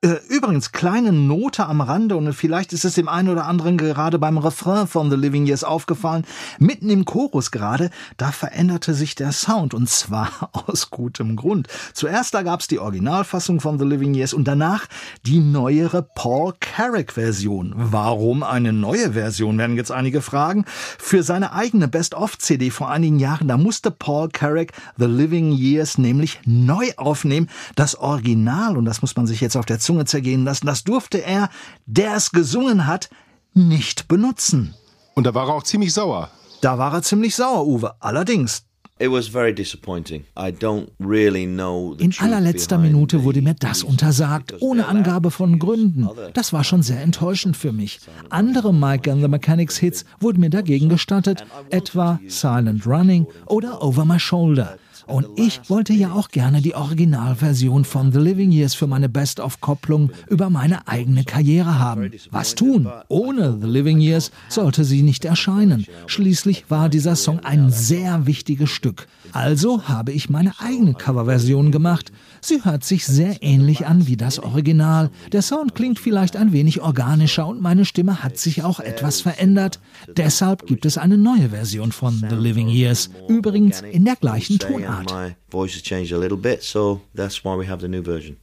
[0.05, 4.19] Äh, Übrigens, kleine Note am Rande und vielleicht ist es dem einen oder anderen gerade
[4.19, 6.25] beim Refrain von The Living Years aufgefallen.
[6.59, 11.69] Mitten im Chorus gerade, da veränderte sich der Sound und zwar aus gutem Grund.
[11.93, 14.85] Zuerst da gab's die Originalfassung von The Living Years und danach
[15.25, 17.73] die neuere Paul Carrack-Version.
[17.75, 20.65] Warum eine neue Version, werden jetzt einige fragen.
[20.99, 26.41] Für seine eigene Best-of-CD vor einigen Jahren, da musste Paul Carrack The Living Years nämlich
[26.45, 27.49] neu aufnehmen.
[27.75, 31.23] Das Original, und das muss man sich jetzt auf der Zunge zergehen lassen, das durfte
[31.23, 31.49] er,
[31.85, 33.09] der es gesungen hat,
[33.53, 34.73] nicht benutzen.
[35.13, 36.29] Und da war er auch ziemlich sauer.
[36.61, 37.95] Da war er ziemlich sauer, Uwe.
[38.01, 38.65] Allerdings,
[38.97, 40.23] It was very disappointing.
[40.37, 45.59] I don't really know the in allerletzter Minute wurde mir das untersagt, ohne Angabe von
[45.59, 46.07] Gründen.
[46.07, 47.99] other Das war schon sehr enttäuschend für mich.
[48.29, 54.05] Andere Mike and the Mechanics Hits wurden mir dagegen gestattet, etwa Silent Running oder Over
[54.05, 54.77] My Shoulder.
[55.07, 60.11] Und ich wollte ja auch gerne die Originalversion von The Living Years für meine Best-of-Kopplung
[60.29, 62.11] über meine eigene Karriere haben.
[62.31, 62.87] Was tun?
[63.07, 65.85] Ohne The Living Years sollte sie nicht erscheinen.
[66.07, 69.07] Schließlich war dieser Song ein sehr wichtiges Stück.
[69.31, 72.11] Also habe ich meine eigene Coverversion gemacht.
[72.41, 75.09] Sie hört sich sehr ähnlich an wie das Original.
[75.31, 79.79] Der Sound klingt vielleicht ein wenig organischer und meine Stimme hat sich auch etwas verändert.
[80.15, 83.09] Deshalb gibt es eine neue Version von The Living Years.
[83.27, 84.94] Übrigens in der gleichen Tonart.
[85.03, 88.37] My voice has changed a little bit, so that's why we have the new version.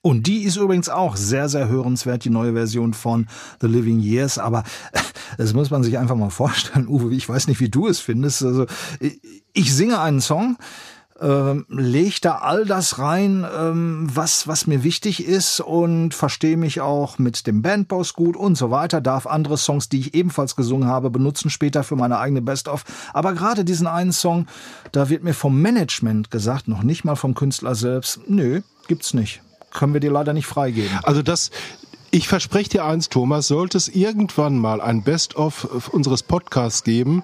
[0.00, 3.26] Und die ist übrigens auch sehr, sehr hörenswert, die neue Version von
[3.60, 4.38] The Living Years.
[4.38, 4.62] Aber
[5.38, 7.12] das muss man sich einfach mal vorstellen, Uwe.
[7.14, 8.42] Ich weiß nicht, wie du es findest.
[8.44, 8.66] Also,
[9.00, 9.20] ich-
[9.54, 10.56] ich singe einen Song,
[11.20, 16.80] ähm, leg da all das rein, ähm, was, was mir wichtig ist und verstehe mich
[16.80, 19.00] auch mit dem Bandboss gut und so weiter.
[19.00, 22.84] Darf andere Songs, die ich ebenfalls gesungen habe, benutzen später für meine eigene Best-of.
[23.12, 24.46] Aber gerade diesen einen Song,
[24.92, 29.42] da wird mir vom Management gesagt, noch nicht mal vom Künstler selbst, nö, gibt's nicht.
[29.70, 30.98] Können wir dir leider nicht freigeben.
[31.02, 31.50] Also das,
[32.10, 37.22] ich verspreche dir eins, Thomas, sollte es irgendwann mal ein Best-of unseres Podcasts geben,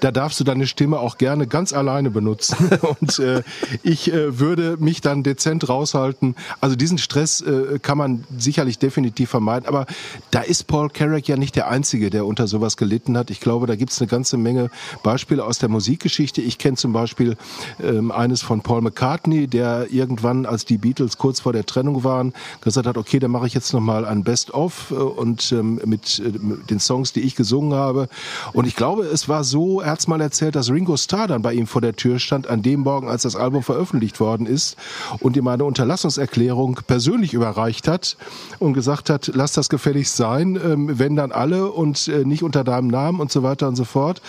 [0.00, 2.70] da darfst du deine Stimme auch gerne ganz alleine benutzen.
[3.00, 3.42] Und äh,
[3.82, 6.34] ich äh, würde mich dann dezent raushalten.
[6.60, 9.66] Also diesen Stress äh, kann man sicherlich definitiv vermeiden.
[9.68, 9.86] Aber
[10.30, 13.30] da ist Paul Carrack ja nicht der Einzige, der unter sowas gelitten hat.
[13.30, 14.70] Ich glaube, da gibt es eine ganze Menge
[15.02, 16.42] Beispiele aus der Musikgeschichte.
[16.42, 17.36] Ich kenne zum Beispiel
[17.82, 22.34] ähm, eines von Paul McCartney, der irgendwann, als die Beatles kurz vor der Trennung waren,
[22.60, 26.38] gesagt hat, okay, dann mache ich jetzt nochmal ein Best-of äh, und ähm, mit, äh,
[26.38, 28.08] mit den Songs, die ich gesungen habe.
[28.52, 31.54] Und ich glaube, es war so, er hat's mal erzählt, dass Ringo Starr dann bei
[31.54, 34.76] ihm vor der Tür stand an dem Morgen, als das Album veröffentlicht worden ist
[35.20, 38.18] und ihm eine Unterlassungserklärung persönlich überreicht hat
[38.58, 42.64] und gesagt hat, lass das gefälligst sein, ähm, wenn dann alle und äh, nicht unter
[42.64, 44.20] deinem Namen und so weiter und so fort.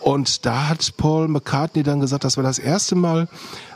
[0.00, 3.28] Und da hat Paul McCartney dann gesagt, das war das erste Mal,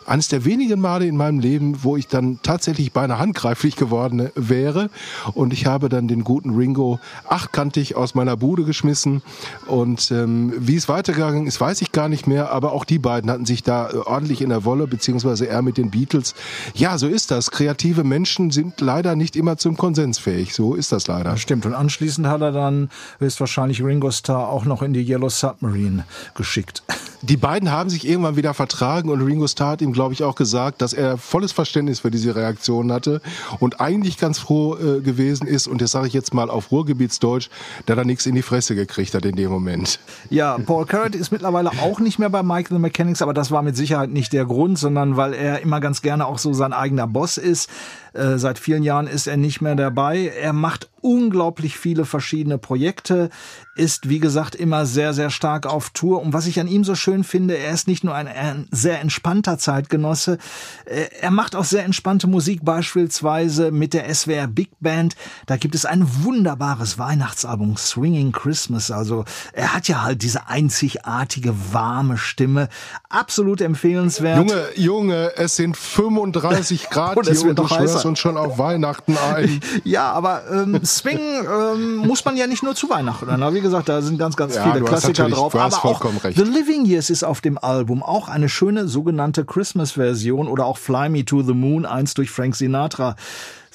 [0.06, 4.90] eines der wenigen Male in meinem Leben, wo ich dann tatsächlich beinahe handgreiflich geworden wäre.
[5.34, 9.22] Und ich habe dann den guten Ringo achtkantig aus meiner Bude geschmissen.
[9.66, 12.52] Und ähm, wie es weitergegangen ist, weiß ich gar nicht mehr.
[12.52, 15.76] Aber auch die beiden hatten sich da äh, ordentlich in der Wolle, beziehungsweise er mit
[15.76, 16.34] den Beatles.
[16.74, 17.50] Ja, so ist das.
[17.50, 20.54] Kreative Menschen sind leider nicht immer zum Konsens fähig.
[20.54, 21.30] So ist das leider.
[21.30, 21.66] Das stimmt.
[21.66, 26.82] Und anschließend hat er dann höchstwahrscheinlich Ringo Starr auch noch in die Yellow Submarine geschickt.
[27.22, 30.34] Die beiden haben sich irgendwann wieder vertragen und Ringo Starr hat ihm, glaube ich, auch
[30.34, 33.22] gesagt, dass er volles Verständnis für diese Reaktion hatte
[33.60, 37.48] und eigentlich ganz froh äh, gewesen ist, und das sage ich jetzt mal auf Ruhrgebietsdeutsch,
[37.86, 39.98] da er nichts in die Fresse gekriegt hat in dem Moment.
[40.28, 43.74] Ja, Paul Carrot ist mittlerweile auch nicht mehr bei the Mechanics, aber das war mit
[43.76, 47.38] Sicherheit nicht der Grund, sondern weil er immer ganz gerne auch so sein eigener Boss
[47.38, 47.70] ist.
[48.16, 50.32] Äh, seit vielen Jahren ist er nicht mehr dabei.
[50.40, 53.30] Er macht unglaublich viele verschiedene Projekte,
[53.76, 56.20] ist wie gesagt immer sehr, sehr stark auf Tour.
[56.20, 59.00] Und was ich an ihm so schön finde, er ist nicht nur ein, ein sehr
[59.00, 60.38] entspannter Zeitgenosse,
[60.86, 65.14] äh, er macht auch sehr entspannte Musik, beispielsweise mit der SWR Big Band.
[65.46, 68.90] Da gibt es ein wunderbares Weihnachtsalbum, Swinging Christmas.
[68.90, 72.68] Also er hat ja halt diese einzigartige, warme Stimme.
[73.08, 74.38] Absolut empfehlenswert.
[74.38, 78.05] Junge, Junge, es sind 35 Grad Und es hier wird noch heißer.
[78.06, 79.60] Uns schon auf Weihnachten ein.
[79.84, 83.28] Ja, aber ähm, Swing ähm, muss man ja nicht nur zu Weihnachten.
[83.28, 85.52] Aber Wie gesagt, da sind ganz, ganz Ja, viele Klassiker drauf.
[85.52, 86.36] du hast aber auch vollkommen recht.
[86.38, 91.08] The Living Years ist auf dem Album auch eine schöne sogenannte Christmas-Version oder auch Fly
[91.08, 93.16] Me to the Moon, einst durch Frank Sinatra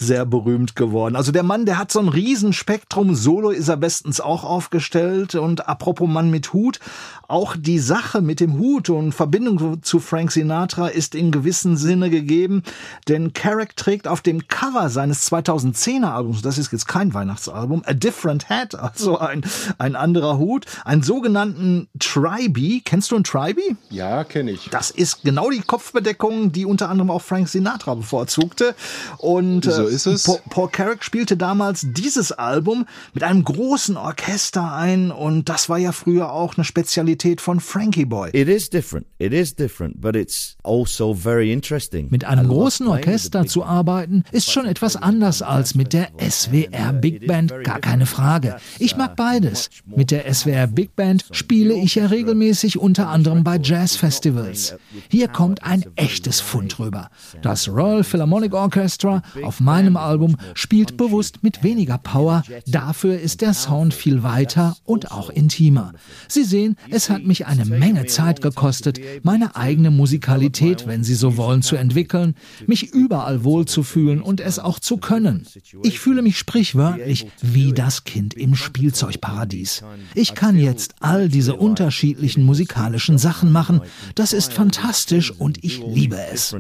[0.01, 1.15] sehr berühmt geworden.
[1.15, 3.15] Also der Mann, der hat so ein Riesenspektrum.
[3.15, 5.35] Solo ist er bestens auch aufgestellt.
[5.35, 6.79] Und apropos Mann mit Hut,
[7.27, 12.09] auch die Sache mit dem Hut und Verbindung zu Frank Sinatra ist in gewissem Sinne
[12.09, 12.63] gegeben.
[13.07, 17.93] Denn Carrick trägt auf dem Cover seines 2010er Albums, das ist jetzt kein Weihnachtsalbum, A
[17.93, 19.43] Different Hat, also ein,
[19.77, 22.81] ein anderer Hut, einen sogenannten Tribe.
[22.83, 23.61] Kennst du einen Tribe?
[23.89, 24.69] Ja, kenne ich.
[24.69, 28.75] Das ist genau die Kopfbedeckung, die unter anderem auch Frank Sinatra bevorzugte.
[29.17, 30.23] Und So äh, ist es.
[30.23, 35.77] Paul, Paul Carrick spielte damals dieses Album mit einem großen Orchester ein und das war
[35.77, 38.31] ja früher auch eine Spezialität von Frankie Boy.
[38.33, 39.05] It is different.
[39.19, 42.07] It is different, but it's also very interesting.
[42.09, 47.27] Mit einem großen Orchester zu arbeiten, ist schon etwas anders als mit der SWR Big
[47.27, 48.57] Band, gar keine Frage.
[48.79, 49.69] Ich mag beides.
[49.85, 54.75] Mit der SWR Big Band spiele ich ja regelmäßig unter anderem bei Jazzfestivals.
[55.09, 57.09] Hier kommt ein echtes Fund rüber.
[57.41, 63.53] Das Royal Philharmonic Orchestra auf meinem Album spielt bewusst mit weniger Power, dafür ist der
[63.53, 65.93] Sound viel weiter und auch intimer.
[66.27, 71.35] Sie sehen, es hat mich eine Menge Zeit gekostet, meine eigene Musikalität, wenn Sie so
[71.35, 72.35] wollen, zu entwickeln,
[72.67, 75.47] mich überall wohlzufühlen und es auch zu können.
[75.83, 79.83] Ich fühle mich sprichwörtlich wie das Kind im Spielzeugparadies.
[80.13, 83.81] Ich kann jetzt all diese unterschiedlichen musikalischen Sachen machen.
[84.13, 86.55] Das ist fantastisch und ich liebe es.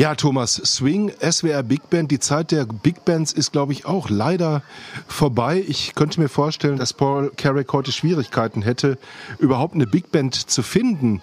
[0.00, 4.08] Ja, Thomas, Swing, SWR Big Band, die Zeit der Big Bands ist, glaube ich, auch
[4.08, 4.62] leider
[5.08, 5.64] vorbei.
[5.66, 8.96] Ich könnte mir vorstellen, dass Paul Carrick heute Schwierigkeiten hätte,
[9.40, 11.20] überhaupt eine Big Band zu finden,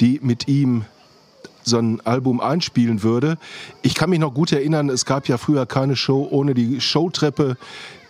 [0.00, 0.84] die mit ihm
[1.62, 3.38] so ein Album einspielen würde.
[3.80, 7.56] Ich kann mich noch gut erinnern, es gab ja früher keine Show ohne die Showtreppe,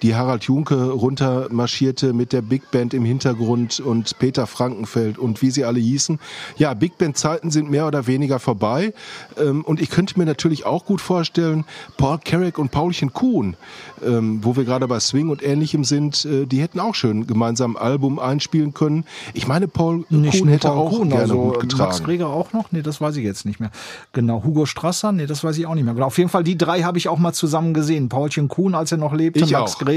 [0.02, 5.50] die Harald Junke runtermarschierte mit der Big Band im Hintergrund und Peter Frankenfeld und wie
[5.50, 6.18] sie alle hießen.
[6.56, 8.92] Ja, Big Band Zeiten sind mehr oder weniger vorbei.
[9.40, 11.64] Ähm, Und ich könnte mir natürlich auch gut vorstellen,
[11.96, 13.56] Paul Carrick und Paulchen Kuhn,
[14.04, 17.76] ähm, wo wir gerade bei Swing und Ähnlichem sind, äh, die hätten auch schön gemeinsam
[17.76, 19.04] ein Album einspielen können.
[19.34, 22.04] Ich meine, Paul Nicht Kuhn hätte Paul auch Kuhn, gerne also Hut Max getragen.
[22.04, 22.70] Greger auch noch?
[22.72, 23.70] Nee, das weiß ich jetzt nicht mehr.
[24.12, 25.12] Genau, Hugo Strasser?
[25.12, 25.94] Nee, das weiß ich auch nicht mehr.
[25.94, 28.08] Genau, auf jeden Fall, die drei habe ich auch mal zusammen gesehen.
[28.08, 29.78] Paulchen Kuhn, als er noch lebte, Ich Max auch.
[29.78, 29.87] Greger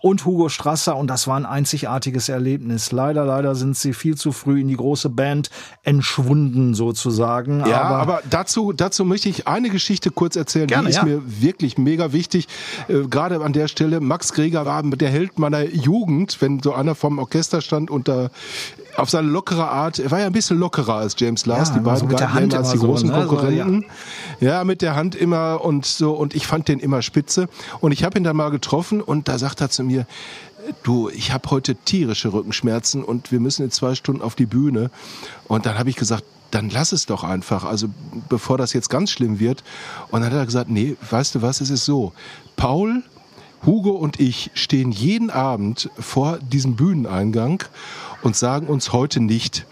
[0.00, 2.92] und Hugo Strasser und das war ein einzigartiges Erlebnis.
[2.92, 5.50] Leider, leider sind sie viel zu früh in die große Band
[5.82, 7.60] entschwunden sozusagen.
[7.66, 10.66] Ja, aber, dazu, dazu möchte ich eine Geschichte kurz erzählen.
[10.66, 11.04] Gerne, die ist ja.
[11.04, 12.48] mir wirklich mega wichtig.
[12.88, 16.94] Äh, gerade an der Stelle, Max Greger war der Held meiner Jugend, wenn so einer
[16.94, 18.30] vom Orchester stand und da
[18.98, 21.80] auf seine lockere Art, er war ja ein bisschen lockerer als James Lars, Ja, die
[21.80, 23.22] so beiden der galten ja als die immer so, großen ne?
[23.22, 23.84] So, Konkurrenten.
[24.40, 24.64] ja.
[24.64, 27.48] mit der Hand immer und so und ich fand den immer spitze
[27.80, 30.06] und ich habe ihn dann mal getroffen und da sagt er zu mir,
[30.82, 34.90] du, ich habe heute tierische Rückenschmerzen und wir müssen in zwei Stunden auf die Bühne.
[35.46, 37.88] Und dann habe ich gesagt, dann lass es doch einfach, also
[38.28, 39.62] bevor das jetzt ganz schlimm wird.
[40.10, 42.12] Und dann hat er gesagt, nee, weißt du was, es ist so,
[42.56, 43.02] Paul,
[43.66, 47.64] Hugo und ich stehen jeden Abend vor diesem Bühneneingang
[48.22, 49.66] und sagen uns heute nicht.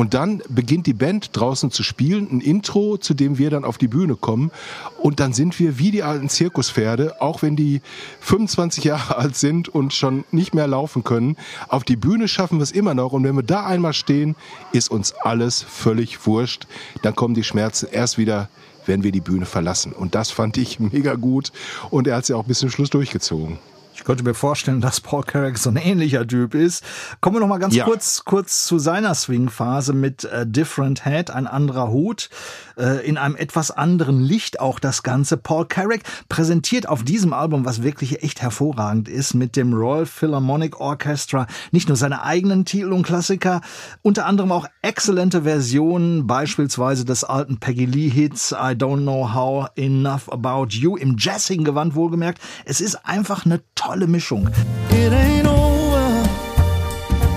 [0.00, 3.76] Und dann beginnt die Band draußen zu spielen, ein Intro, zu dem wir dann auf
[3.76, 4.50] die Bühne kommen.
[4.98, 7.82] Und dann sind wir wie die alten Zirkuspferde, auch wenn die
[8.20, 11.36] 25 Jahre alt sind und schon nicht mehr laufen können.
[11.68, 13.12] Auf die Bühne schaffen wir es immer noch.
[13.12, 14.36] Und wenn wir da einmal stehen,
[14.72, 16.66] ist uns alles völlig wurscht.
[17.02, 18.48] Dann kommen die Schmerzen erst wieder,
[18.86, 19.92] wenn wir die Bühne verlassen.
[19.92, 21.52] Und das fand ich mega gut.
[21.90, 23.58] Und er hat es ja auch bis zum Schluss durchgezogen.
[24.00, 26.82] Ich könnte mir vorstellen, dass Paul Carrack so ein ähnlicher Typ ist.
[27.20, 27.84] Kommen wir noch mal ganz Ja.
[27.84, 32.30] kurz, kurz zu seiner Swing-Phase mit äh, Different Head, ein anderer Hut,
[32.78, 35.36] äh, in einem etwas anderen Licht auch das Ganze.
[35.36, 40.80] Paul Carrack präsentiert auf diesem Album, was wirklich echt hervorragend ist, mit dem Royal Philharmonic
[40.80, 43.60] Orchestra nicht nur seine eigenen Titel und Klassiker,
[44.00, 49.66] unter anderem auch exzellente Versionen, beispielsweise des alten Peggy Lee Hits I Don't Know How
[49.76, 52.40] Enough About You im jazzigen Gewand wohlgemerkt.
[52.64, 53.60] Es ist einfach eine
[53.90, 54.46] tolle Mischung.
[54.90, 56.08] It ain't over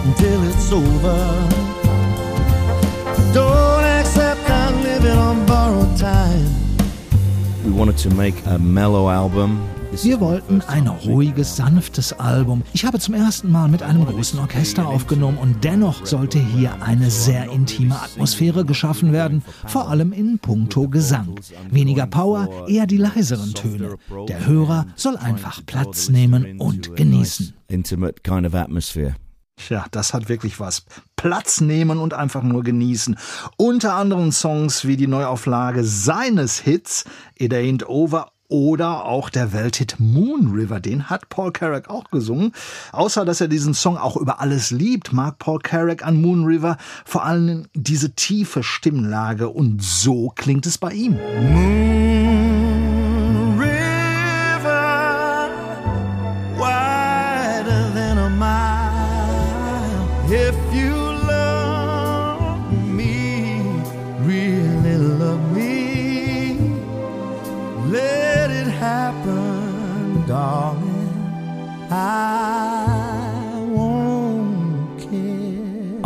[0.05, 1.17] until it's over.
[3.33, 6.45] Don't accept I'm living on borrowed time.
[7.65, 9.67] We wanted to make a mellow album.
[10.01, 12.63] Wir wollten ein ruhiges, sanftes Album.
[12.73, 17.11] Ich habe zum ersten Mal mit einem großen Orchester aufgenommen und dennoch sollte hier eine
[17.11, 21.35] sehr intime Atmosphäre geschaffen werden, vor allem in puncto Gesang.
[21.69, 23.97] Weniger Power, eher die leiseren Töne.
[24.27, 27.53] Der Hörer soll einfach Platz nehmen und genießen.
[27.67, 29.15] Intimate kind of atmosphere.
[29.55, 30.83] Tja, das hat wirklich was.
[31.15, 33.15] Platz nehmen und einfach nur genießen.
[33.57, 37.05] Unter anderem Songs wie die Neuauflage seines Hits
[37.37, 42.51] It Ain't Over oder auch der Welthit Moon River, den hat Paul Carrack auch gesungen.
[42.91, 46.77] Außer dass er diesen Song auch über alles liebt, mag Paul Carrack an Moon River
[47.05, 51.17] vor allem diese tiefe Stimmlage und so klingt es bei ihm.
[51.51, 52.82] Moon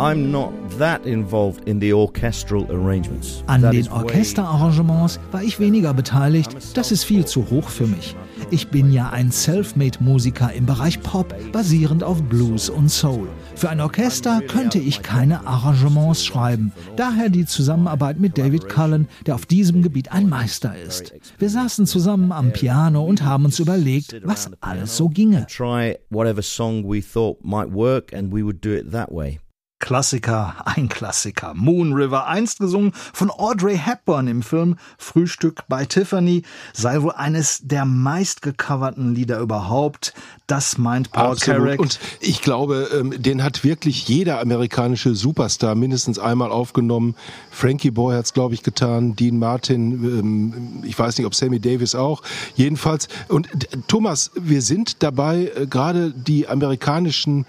[0.08, 3.44] I'm not that involved in the orchestral arrangements.
[3.48, 6.56] An den Orchesterarrangements war ich weniger beteiligt.
[6.76, 8.16] Das ist viel zu hoch für mich.
[8.50, 13.28] Ich bin ja ein Selfmade-Musiker im Bereich Pop, basierend auf Blues und Soul.
[13.56, 16.72] Für ein Orchester könnte ich keine Arrangements schreiben.
[16.96, 21.16] Daher die Zusammenarbeit mit David Cullen, der auf diesem Gebiet ein Meister ist.
[21.38, 25.48] Wir saßen zusammen am Piano und haben uns überlegt, was alles so ginge.
[25.48, 29.42] Try whatever song we thought might work, and we would do it that way.
[29.80, 31.54] Klassiker, ein Klassiker.
[31.54, 37.60] Moon River, einst gesungen von Audrey Hepburn im Film Frühstück bei Tiffany, sei wohl eines
[37.64, 40.14] der meistgecoverten Lieder überhaupt.
[40.48, 41.62] Das meint Paul Absolut.
[41.62, 41.80] Carrack.
[41.80, 47.16] Und ich glaube, ähm, den hat wirklich jeder amerikanische Superstar mindestens einmal aufgenommen.
[47.52, 49.16] Frankie Boy hat es, glaube ich, getan.
[49.16, 52.24] Dean Martin, ähm, ich weiß nicht, ob Sammy Davis auch.
[52.56, 53.10] Jedenfalls.
[53.28, 53.50] Und
[53.88, 57.46] Thomas, wir sind dabei, äh, gerade die amerikanischen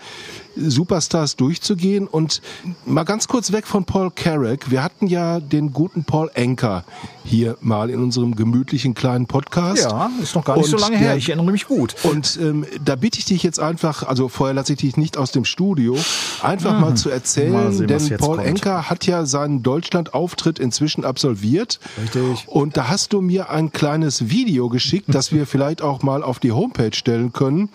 [0.56, 2.08] Superstars durchzugehen.
[2.18, 2.42] Und
[2.84, 4.72] mal ganz kurz weg von Paul Carrack.
[4.72, 6.82] Wir hatten ja den guten Paul Anker
[7.24, 9.84] hier mal in unserem gemütlichen kleinen Podcast.
[9.84, 11.14] ja, ist noch gar nicht so Und lange her.
[11.14, 11.94] Ich erinnere mich gut.
[12.02, 15.30] und ähm, da bitte ich dich jetzt einfach, also vorher lasse ich dich nicht aus
[15.30, 15.96] dem Studio,
[16.42, 17.52] einfach mal zu erzählen, Mhm.
[17.52, 18.48] Mal sehen, denn Paul kommt.
[18.48, 21.78] Enker hat ja seinen Deutschland-Auftritt inzwischen absolviert.
[22.02, 22.48] Richtig.
[22.48, 26.40] Und da hast du mir ein kleines Video geschickt, das wir vielleicht auch mal auf
[26.40, 27.68] die Homepage stellen können,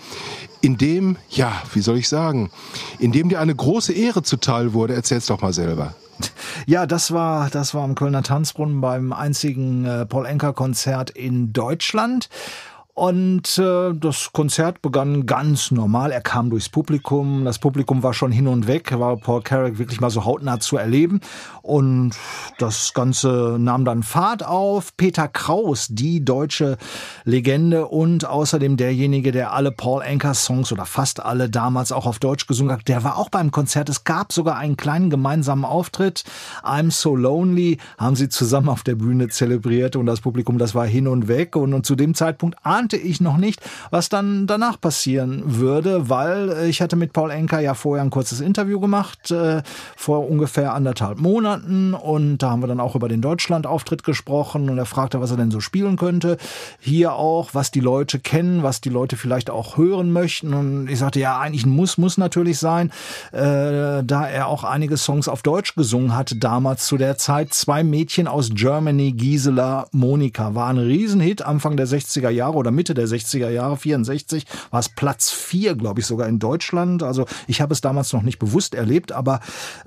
[0.61, 2.49] in dem, ja, wie soll ich sagen,
[2.97, 4.95] in dem dir eine große Ehre zuteil wurde.
[4.95, 5.93] Erzähl's doch mal selber.
[6.65, 11.53] Ja, das war, das war am Kölner Tanzbrunnen beim einzigen äh, Paul Enker Konzert in
[11.53, 12.29] Deutschland.
[12.95, 16.11] Und äh, das Konzert begann ganz normal.
[16.11, 17.43] Er kam durchs Publikum.
[17.43, 20.77] Das Publikum war schon hin und weg, war Paul Carrack wirklich mal so hautnah zu
[20.77, 21.19] erleben.
[21.63, 22.11] Und
[22.59, 24.95] das Ganze nahm dann Fahrt auf.
[24.95, 26.77] Peter Kraus, die deutsche
[27.23, 32.19] Legende und außerdem derjenige, der alle Paul Anker Songs oder fast alle damals auch auf
[32.19, 33.89] Deutsch gesungen hat, der war auch beim Konzert.
[33.89, 36.25] Es gab sogar einen kleinen gemeinsamen Auftritt.
[36.63, 40.85] I'm So Lonely haben sie zusammen auf der Bühne zelebriert und das Publikum, das war
[40.85, 41.55] hin und weg.
[41.55, 43.61] Und, und zu dem Zeitpunkt ahnte ich noch nicht,
[43.91, 48.09] was dann danach passieren würde, weil äh, ich hatte mit Paul Enker ja vorher ein
[48.09, 49.63] kurzes Interview gemacht, äh,
[49.95, 51.93] vor ungefähr anderthalb Monaten.
[51.93, 55.37] Und da haben wir dann auch über den Deutschland-Auftritt gesprochen und er fragte, was er
[55.37, 56.35] denn so spielen könnte.
[56.77, 60.53] Hier auch, was die Leute kennen, was die Leute vielleicht auch hören möchten.
[60.53, 62.91] Und ich sagte, ja, eigentlich ein Muss, muss natürlich sein,
[63.31, 67.53] äh, da er auch einige Songs auf Deutsch gesungen hatte damals zu der Zeit.
[67.53, 72.93] Zwei Mädchen aus Germany, Gisela, Monika, war ein Riesenhit Anfang der 60er Jahre oder Mitte
[72.93, 77.03] der 60er Jahre, 64, war es Platz vier, glaube ich, sogar in Deutschland.
[77.03, 79.39] Also ich habe es damals noch nicht bewusst erlebt, aber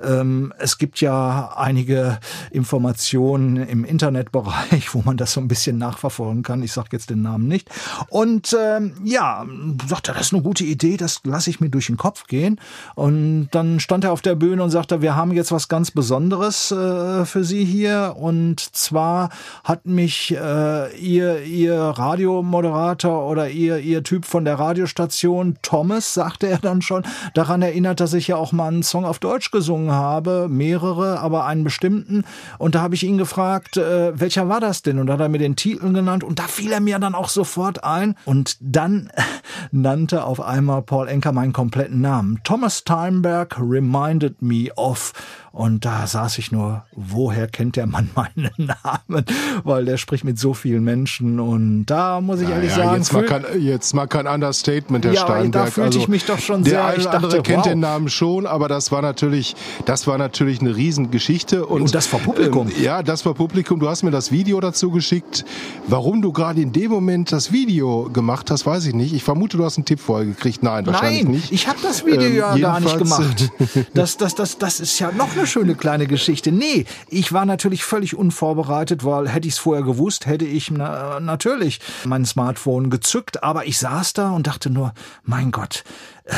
[0.02, 2.18] ähm, es gibt ja einige
[2.50, 6.62] Informationen im Internetbereich, wo man das so ein bisschen nachverfolgen kann.
[6.62, 7.68] Ich sage jetzt den Namen nicht.
[8.08, 9.44] Und ähm, ja,
[9.88, 12.60] sagte, das ist eine gute Idee, das lasse ich mir durch den Kopf gehen.
[12.94, 16.70] Und dann stand er auf der Bühne und sagte, wir haben jetzt was ganz Besonderes
[16.70, 18.14] äh, für Sie hier.
[18.18, 19.30] Und zwar
[19.64, 26.14] hat mich äh, ihr, ihr Radiomoderator Radiomoderator oder ihr, ihr Typ von der Radiostation, Thomas,
[26.14, 27.02] sagte er dann schon,
[27.34, 31.46] daran erinnert, dass ich ja auch mal einen Song auf Deutsch gesungen habe, mehrere, aber
[31.46, 32.24] einen bestimmten.
[32.58, 34.98] Und da habe ich ihn gefragt, äh, welcher war das denn?
[34.98, 37.28] Und da hat er mir den Titel genannt und da fiel er mir dann auch
[37.28, 38.14] sofort ein.
[38.24, 39.10] Und dann
[39.70, 42.40] nannte auf einmal Paul Enker meinen kompletten Namen.
[42.44, 45.12] Thomas Steinberg reminded me of.
[45.56, 49.24] Und da saß ich nur, woher kennt der Mann meinen Namen?
[49.64, 51.40] Weil der spricht mit so vielen Menschen.
[51.40, 55.12] Und da muss ich ehrlich ja, sagen, jetzt, mal kein, jetzt mal kein Understatement, Herr
[55.12, 55.72] Ja, aber da Steinberg.
[55.72, 57.68] fühlte also, ich mich doch schon der sehr- eine ich oder andere dachte, kennt wow.
[57.68, 59.54] den Namen schon, aber das war natürlich,
[59.84, 61.66] das war natürlich eine Riesengeschichte.
[61.66, 62.68] Und, Und das vor Publikum.
[62.68, 63.80] Ähm, ja, das war Publikum.
[63.80, 65.44] Du hast mir das Video dazu geschickt.
[65.88, 69.12] Warum du gerade in dem Moment das Video gemacht hast, weiß ich nicht.
[69.14, 70.62] Ich vermute, du hast einen Tipp vorher gekriegt.
[70.62, 71.52] Nein, wahrscheinlich Nein, nicht.
[71.52, 73.50] ich habe das Video Ähm, ja gar nicht gemacht.
[73.94, 76.52] Das, das, das, das ist ja noch eine schöne kleine Geschichte.
[76.52, 81.20] Nee, ich war natürlich völlig unvorbereitet, weil hätte ich es vorher gewusst, hätte ich na,
[81.20, 82.55] natürlich mein Smartphone
[82.90, 83.42] gezückt.
[83.42, 84.92] Aber ich saß da und dachte nur,
[85.22, 85.84] mein Gott,
[86.24, 86.34] äh,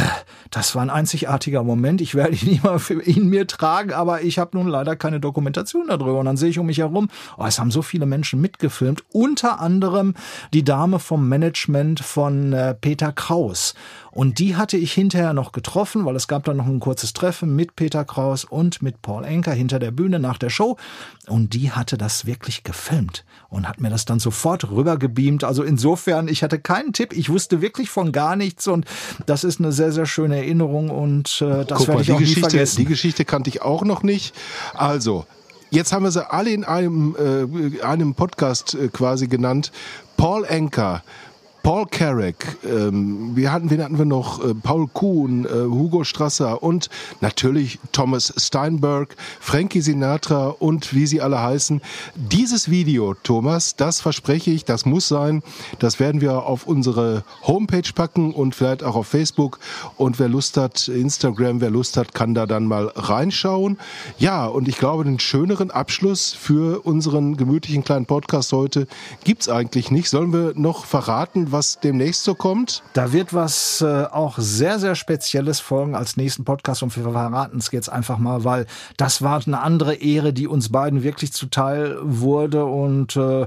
[0.51, 2.01] das war ein einzigartiger Moment.
[2.01, 6.19] Ich werde ihn immer für mir tragen, aber ich habe nun leider keine Dokumentation darüber.
[6.19, 9.61] Und dann sehe ich um mich herum, oh, es haben so viele Menschen mitgefilmt, unter
[9.61, 10.15] anderem
[10.53, 13.75] die Dame vom Management von äh, Peter Kraus.
[14.11, 17.55] Und die hatte ich hinterher noch getroffen, weil es gab dann noch ein kurzes Treffen
[17.55, 20.77] mit Peter Kraus und mit Paul Enker hinter der Bühne nach der Show.
[21.27, 25.45] Und die hatte das wirklich gefilmt und hat mir das dann sofort rübergebeamt.
[25.45, 27.13] Also insofern, ich hatte keinen Tipp.
[27.13, 28.87] Ich wusste wirklich von gar nichts und
[29.27, 32.13] das ist eine sehr, sehr schöne Erinnerung und äh, das Guck werde mal, ich die
[32.13, 32.77] auch nie Geschichte, vergessen.
[32.77, 34.35] die Geschichte kannte ich auch noch nicht.
[34.75, 35.27] Also,
[35.71, 39.73] jetzt haben wir sie alle in einem, äh, einem Podcast äh, quasi genannt.
[40.17, 41.03] Paul Enker.
[41.69, 44.43] Paul Carrack, ähm, wir hatten, wen hatten wir noch?
[44.43, 46.89] Äh, Paul Kuhn, äh, Hugo Strasser und
[47.21, 51.83] natürlich Thomas Steinberg, Frankie Sinatra und wie sie alle heißen.
[52.15, 55.43] Dieses Video, Thomas, das verspreche ich, das muss sein.
[55.79, 59.59] Das werden wir auf unsere Homepage packen und vielleicht auch auf Facebook.
[59.99, 63.77] Und wer Lust hat, Instagram, wer Lust hat, kann da dann mal reinschauen.
[64.17, 68.87] Ja, und ich glaube, einen schöneren Abschluss für unseren gemütlichen kleinen Podcast heute
[69.25, 70.09] gibt's eigentlich nicht.
[70.09, 72.83] Sollen wir noch verraten, was demnächst so kommt?
[72.93, 77.59] Da wird was äh, auch sehr, sehr Spezielles folgen als nächsten Podcast und wir verraten
[77.59, 81.97] es jetzt einfach mal, weil das war eine andere Ehre, die uns beiden wirklich zuteil
[82.03, 83.47] wurde und äh,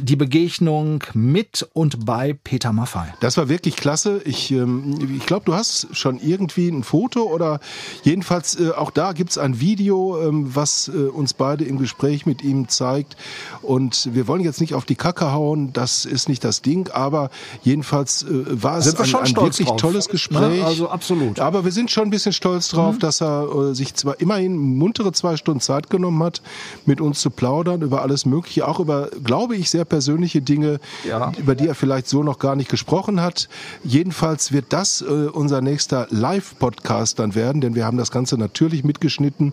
[0.00, 3.12] die Begegnung mit und bei Peter Maffay.
[3.20, 4.20] Das war wirklich klasse.
[4.24, 7.60] Ich, ähm, ich glaube, du hast schon irgendwie ein Foto oder
[8.02, 12.42] jedenfalls äh, auch da gibt's ein Video, ähm, was äh, uns beide im Gespräch mit
[12.42, 13.16] ihm zeigt.
[13.62, 17.30] Und wir wollen jetzt nicht auf die Kacke hauen, das ist nicht das Ding, aber
[17.62, 19.76] jedenfalls äh, war es ein, schon ein wirklich drauf.
[19.80, 20.60] tolles Gespräch.
[20.60, 20.64] Ne?
[20.64, 21.38] Also absolut.
[21.38, 21.42] Mhm.
[21.42, 25.12] Aber wir sind schon ein bisschen stolz drauf, dass er äh, sich zwar immerhin muntere
[25.12, 26.42] zwei Stunden Zeit genommen hat,
[26.86, 31.32] mit uns zu plaudern über alles Mögliche, auch über, glaube ich, sehr persönliche Dinge, Ja.
[31.38, 33.48] über die er vielleicht so noch gar nicht gesprochen hat.
[33.84, 38.84] Jedenfalls wird das äh, unser nächster Live-Podcast dann werden, denn wir haben das Ganze natürlich
[38.84, 39.52] mitgeschnitten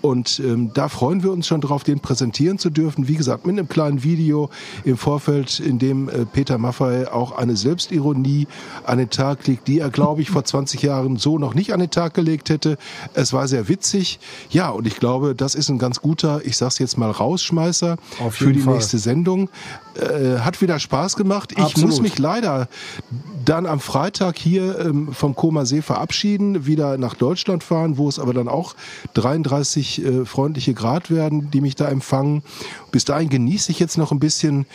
[0.00, 3.08] und ähm, da freuen wir uns schon drauf, den präsentieren zu dürfen.
[3.08, 4.50] Wie gesagt, mit einem kleinen Video
[4.84, 8.46] im Vorfeld, in dem äh, Peter Maffay auch eine Selbstironie
[8.84, 11.80] an den Tag legt, die er, glaube ich, vor 20 Jahren so noch nicht an
[11.80, 12.78] den Tag gelegt hätte.
[13.14, 14.18] Es war sehr witzig.
[14.50, 17.96] Ja, und ich glaube, das ist ein ganz guter, ich sag's jetzt mal, Rausschmeißer
[18.30, 18.74] für die Fall.
[18.74, 19.48] nächste Sendung.
[19.94, 21.52] Äh, hat wieder Spaß gemacht.
[21.52, 21.90] Ich Absolut.
[21.90, 22.68] muss mich leider
[23.44, 28.18] dann am Freitag hier ähm, vom Koma See verabschieden, wieder nach Deutschland fahren, wo es
[28.18, 28.74] aber dann auch
[29.14, 32.42] 33 äh, freundliche Grad werden, die mich da empfangen.
[32.90, 34.66] Bis dahin genieße ich jetzt noch ein bisschen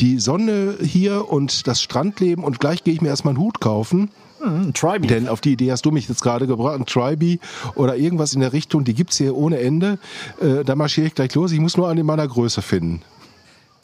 [0.00, 4.10] die Sonne hier und das Strandleben und gleich gehe ich mir erstmal einen Hut kaufen.
[4.40, 5.06] Hm, Tribe.
[5.06, 7.38] Denn auf die Idee hast du mich jetzt gerade gebracht, ein Tribe
[7.76, 9.98] oder irgendwas in der Richtung, die gibt's hier ohne Ende.
[10.40, 11.52] Äh, da marschiere ich gleich los.
[11.52, 13.02] Ich muss nur einen in meiner Größe finden.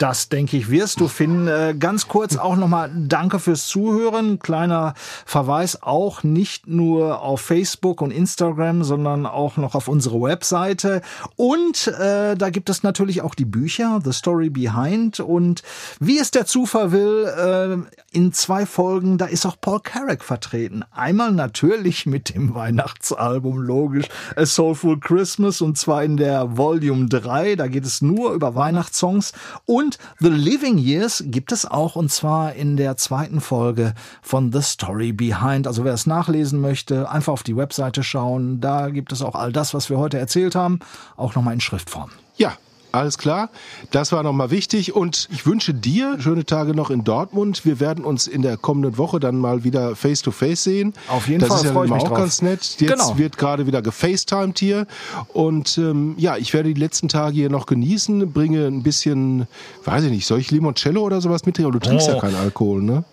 [0.01, 1.47] Das denke ich, wirst du finden.
[1.47, 4.39] Äh, Ganz kurz auch nochmal Danke fürs Zuhören.
[4.39, 4.95] Kleiner
[5.27, 11.03] Verweis auch nicht nur auf Facebook und Instagram, sondern auch noch auf unsere Webseite.
[11.35, 15.19] Und äh, da gibt es natürlich auch die Bücher, The Story Behind.
[15.19, 15.61] Und
[15.99, 20.83] wie es der Zufall will, äh, in zwei Folgen, da ist auch Paul Carrack vertreten.
[20.91, 27.55] Einmal natürlich mit dem Weihnachtsalbum, logisch, A Soulful Christmas, und zwar in der Volume 3.
[27.55, 29.33] Da geht es nur über Weihnachtssongs.
[29.65, 34.61] Und The Living Years gibt es auch, und zwar in der zweiten Folge von The
[34.61, 35.67] Story Behind.
[35.67, 38.61] Also wer es nachlesen möchte, einfach auf die Webseite schauen.
[38.61, 40.79] Da gibt es auch all das, was wir heute erzählt haben,
[41.17, 42.11] auch nochmal in Schriftform.
[42.35, 42.57] Ja,
[42.93, 43.49] Alles klar,
[43.91, 47.65] das war nochmal wichtig und ich wünsche dir schöne Tage noch in Dortmund.
[47.65, 50.93] Wir werden uns in der kommenden Woche dann mal wieder face to face sehen.
[51.07, 52.17] Auf jeden das Fall ist ja immer mich auch drauf.
[52.17, 52.59] ganz nett.
[52.61, 53.17] Jetzt Genau.
[53.17, 54.87] wird gerade wieder gefacetimed hier
[55.33, 59.47] und ähm, ja, ich werde die letzten Tage hier noch genießen, bringe ein bisschen,
[59.85, 61.69] weiß ich nicht, soll ich Limoncello oder sowas mitnehmen?
[61.71, 62.13] Aber du trinkst Oh.
[62.13, 63.03] ja keinen Alkohol, ne?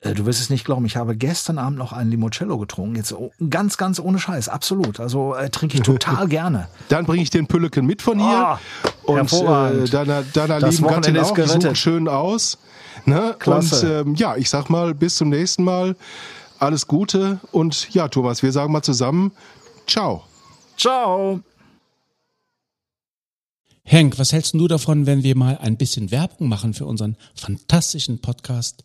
[0.00, 2.96] Äh, Du wirst es nicht glauben, ich habe gestern Abend noch einen Limoncello getrunken.
[2.96, 5.00] Jetzt oh, ganz, ganz ohne Scheiß, absolut.
[5.00, 6.68] Also äh, trinke ich total gerne.
[6.88, 8.28] Dann bringe ich den Pülleken mit von hier.
[8.28, 8.60] Ah,
[9.04, 11.34] und äh, deiner, deiner Das lieben Gattin Wochenende auch.
[11.34, 12.58] Die suchen schön aus.
[13.04, 13.34] Ne?
[13.38, 14.02] Klasse.
[14.02, 15.96] Und ähm, ja, ich sag mal, bis zum nächsten Mal.
[16.58, 17.40] Alles Gute.
[17.52, 19.32] Und ja, Thomas, wir sagen mal zusammen,
[19.86, 20.24] ciao.
[20.76, 21.40] Ciao.
[23.84, 28.20] Henk, was hältst du davon, wenn wir mal ein bisschen Werbung machen für unseren fantastischen
[28.20, 28.84] Podcast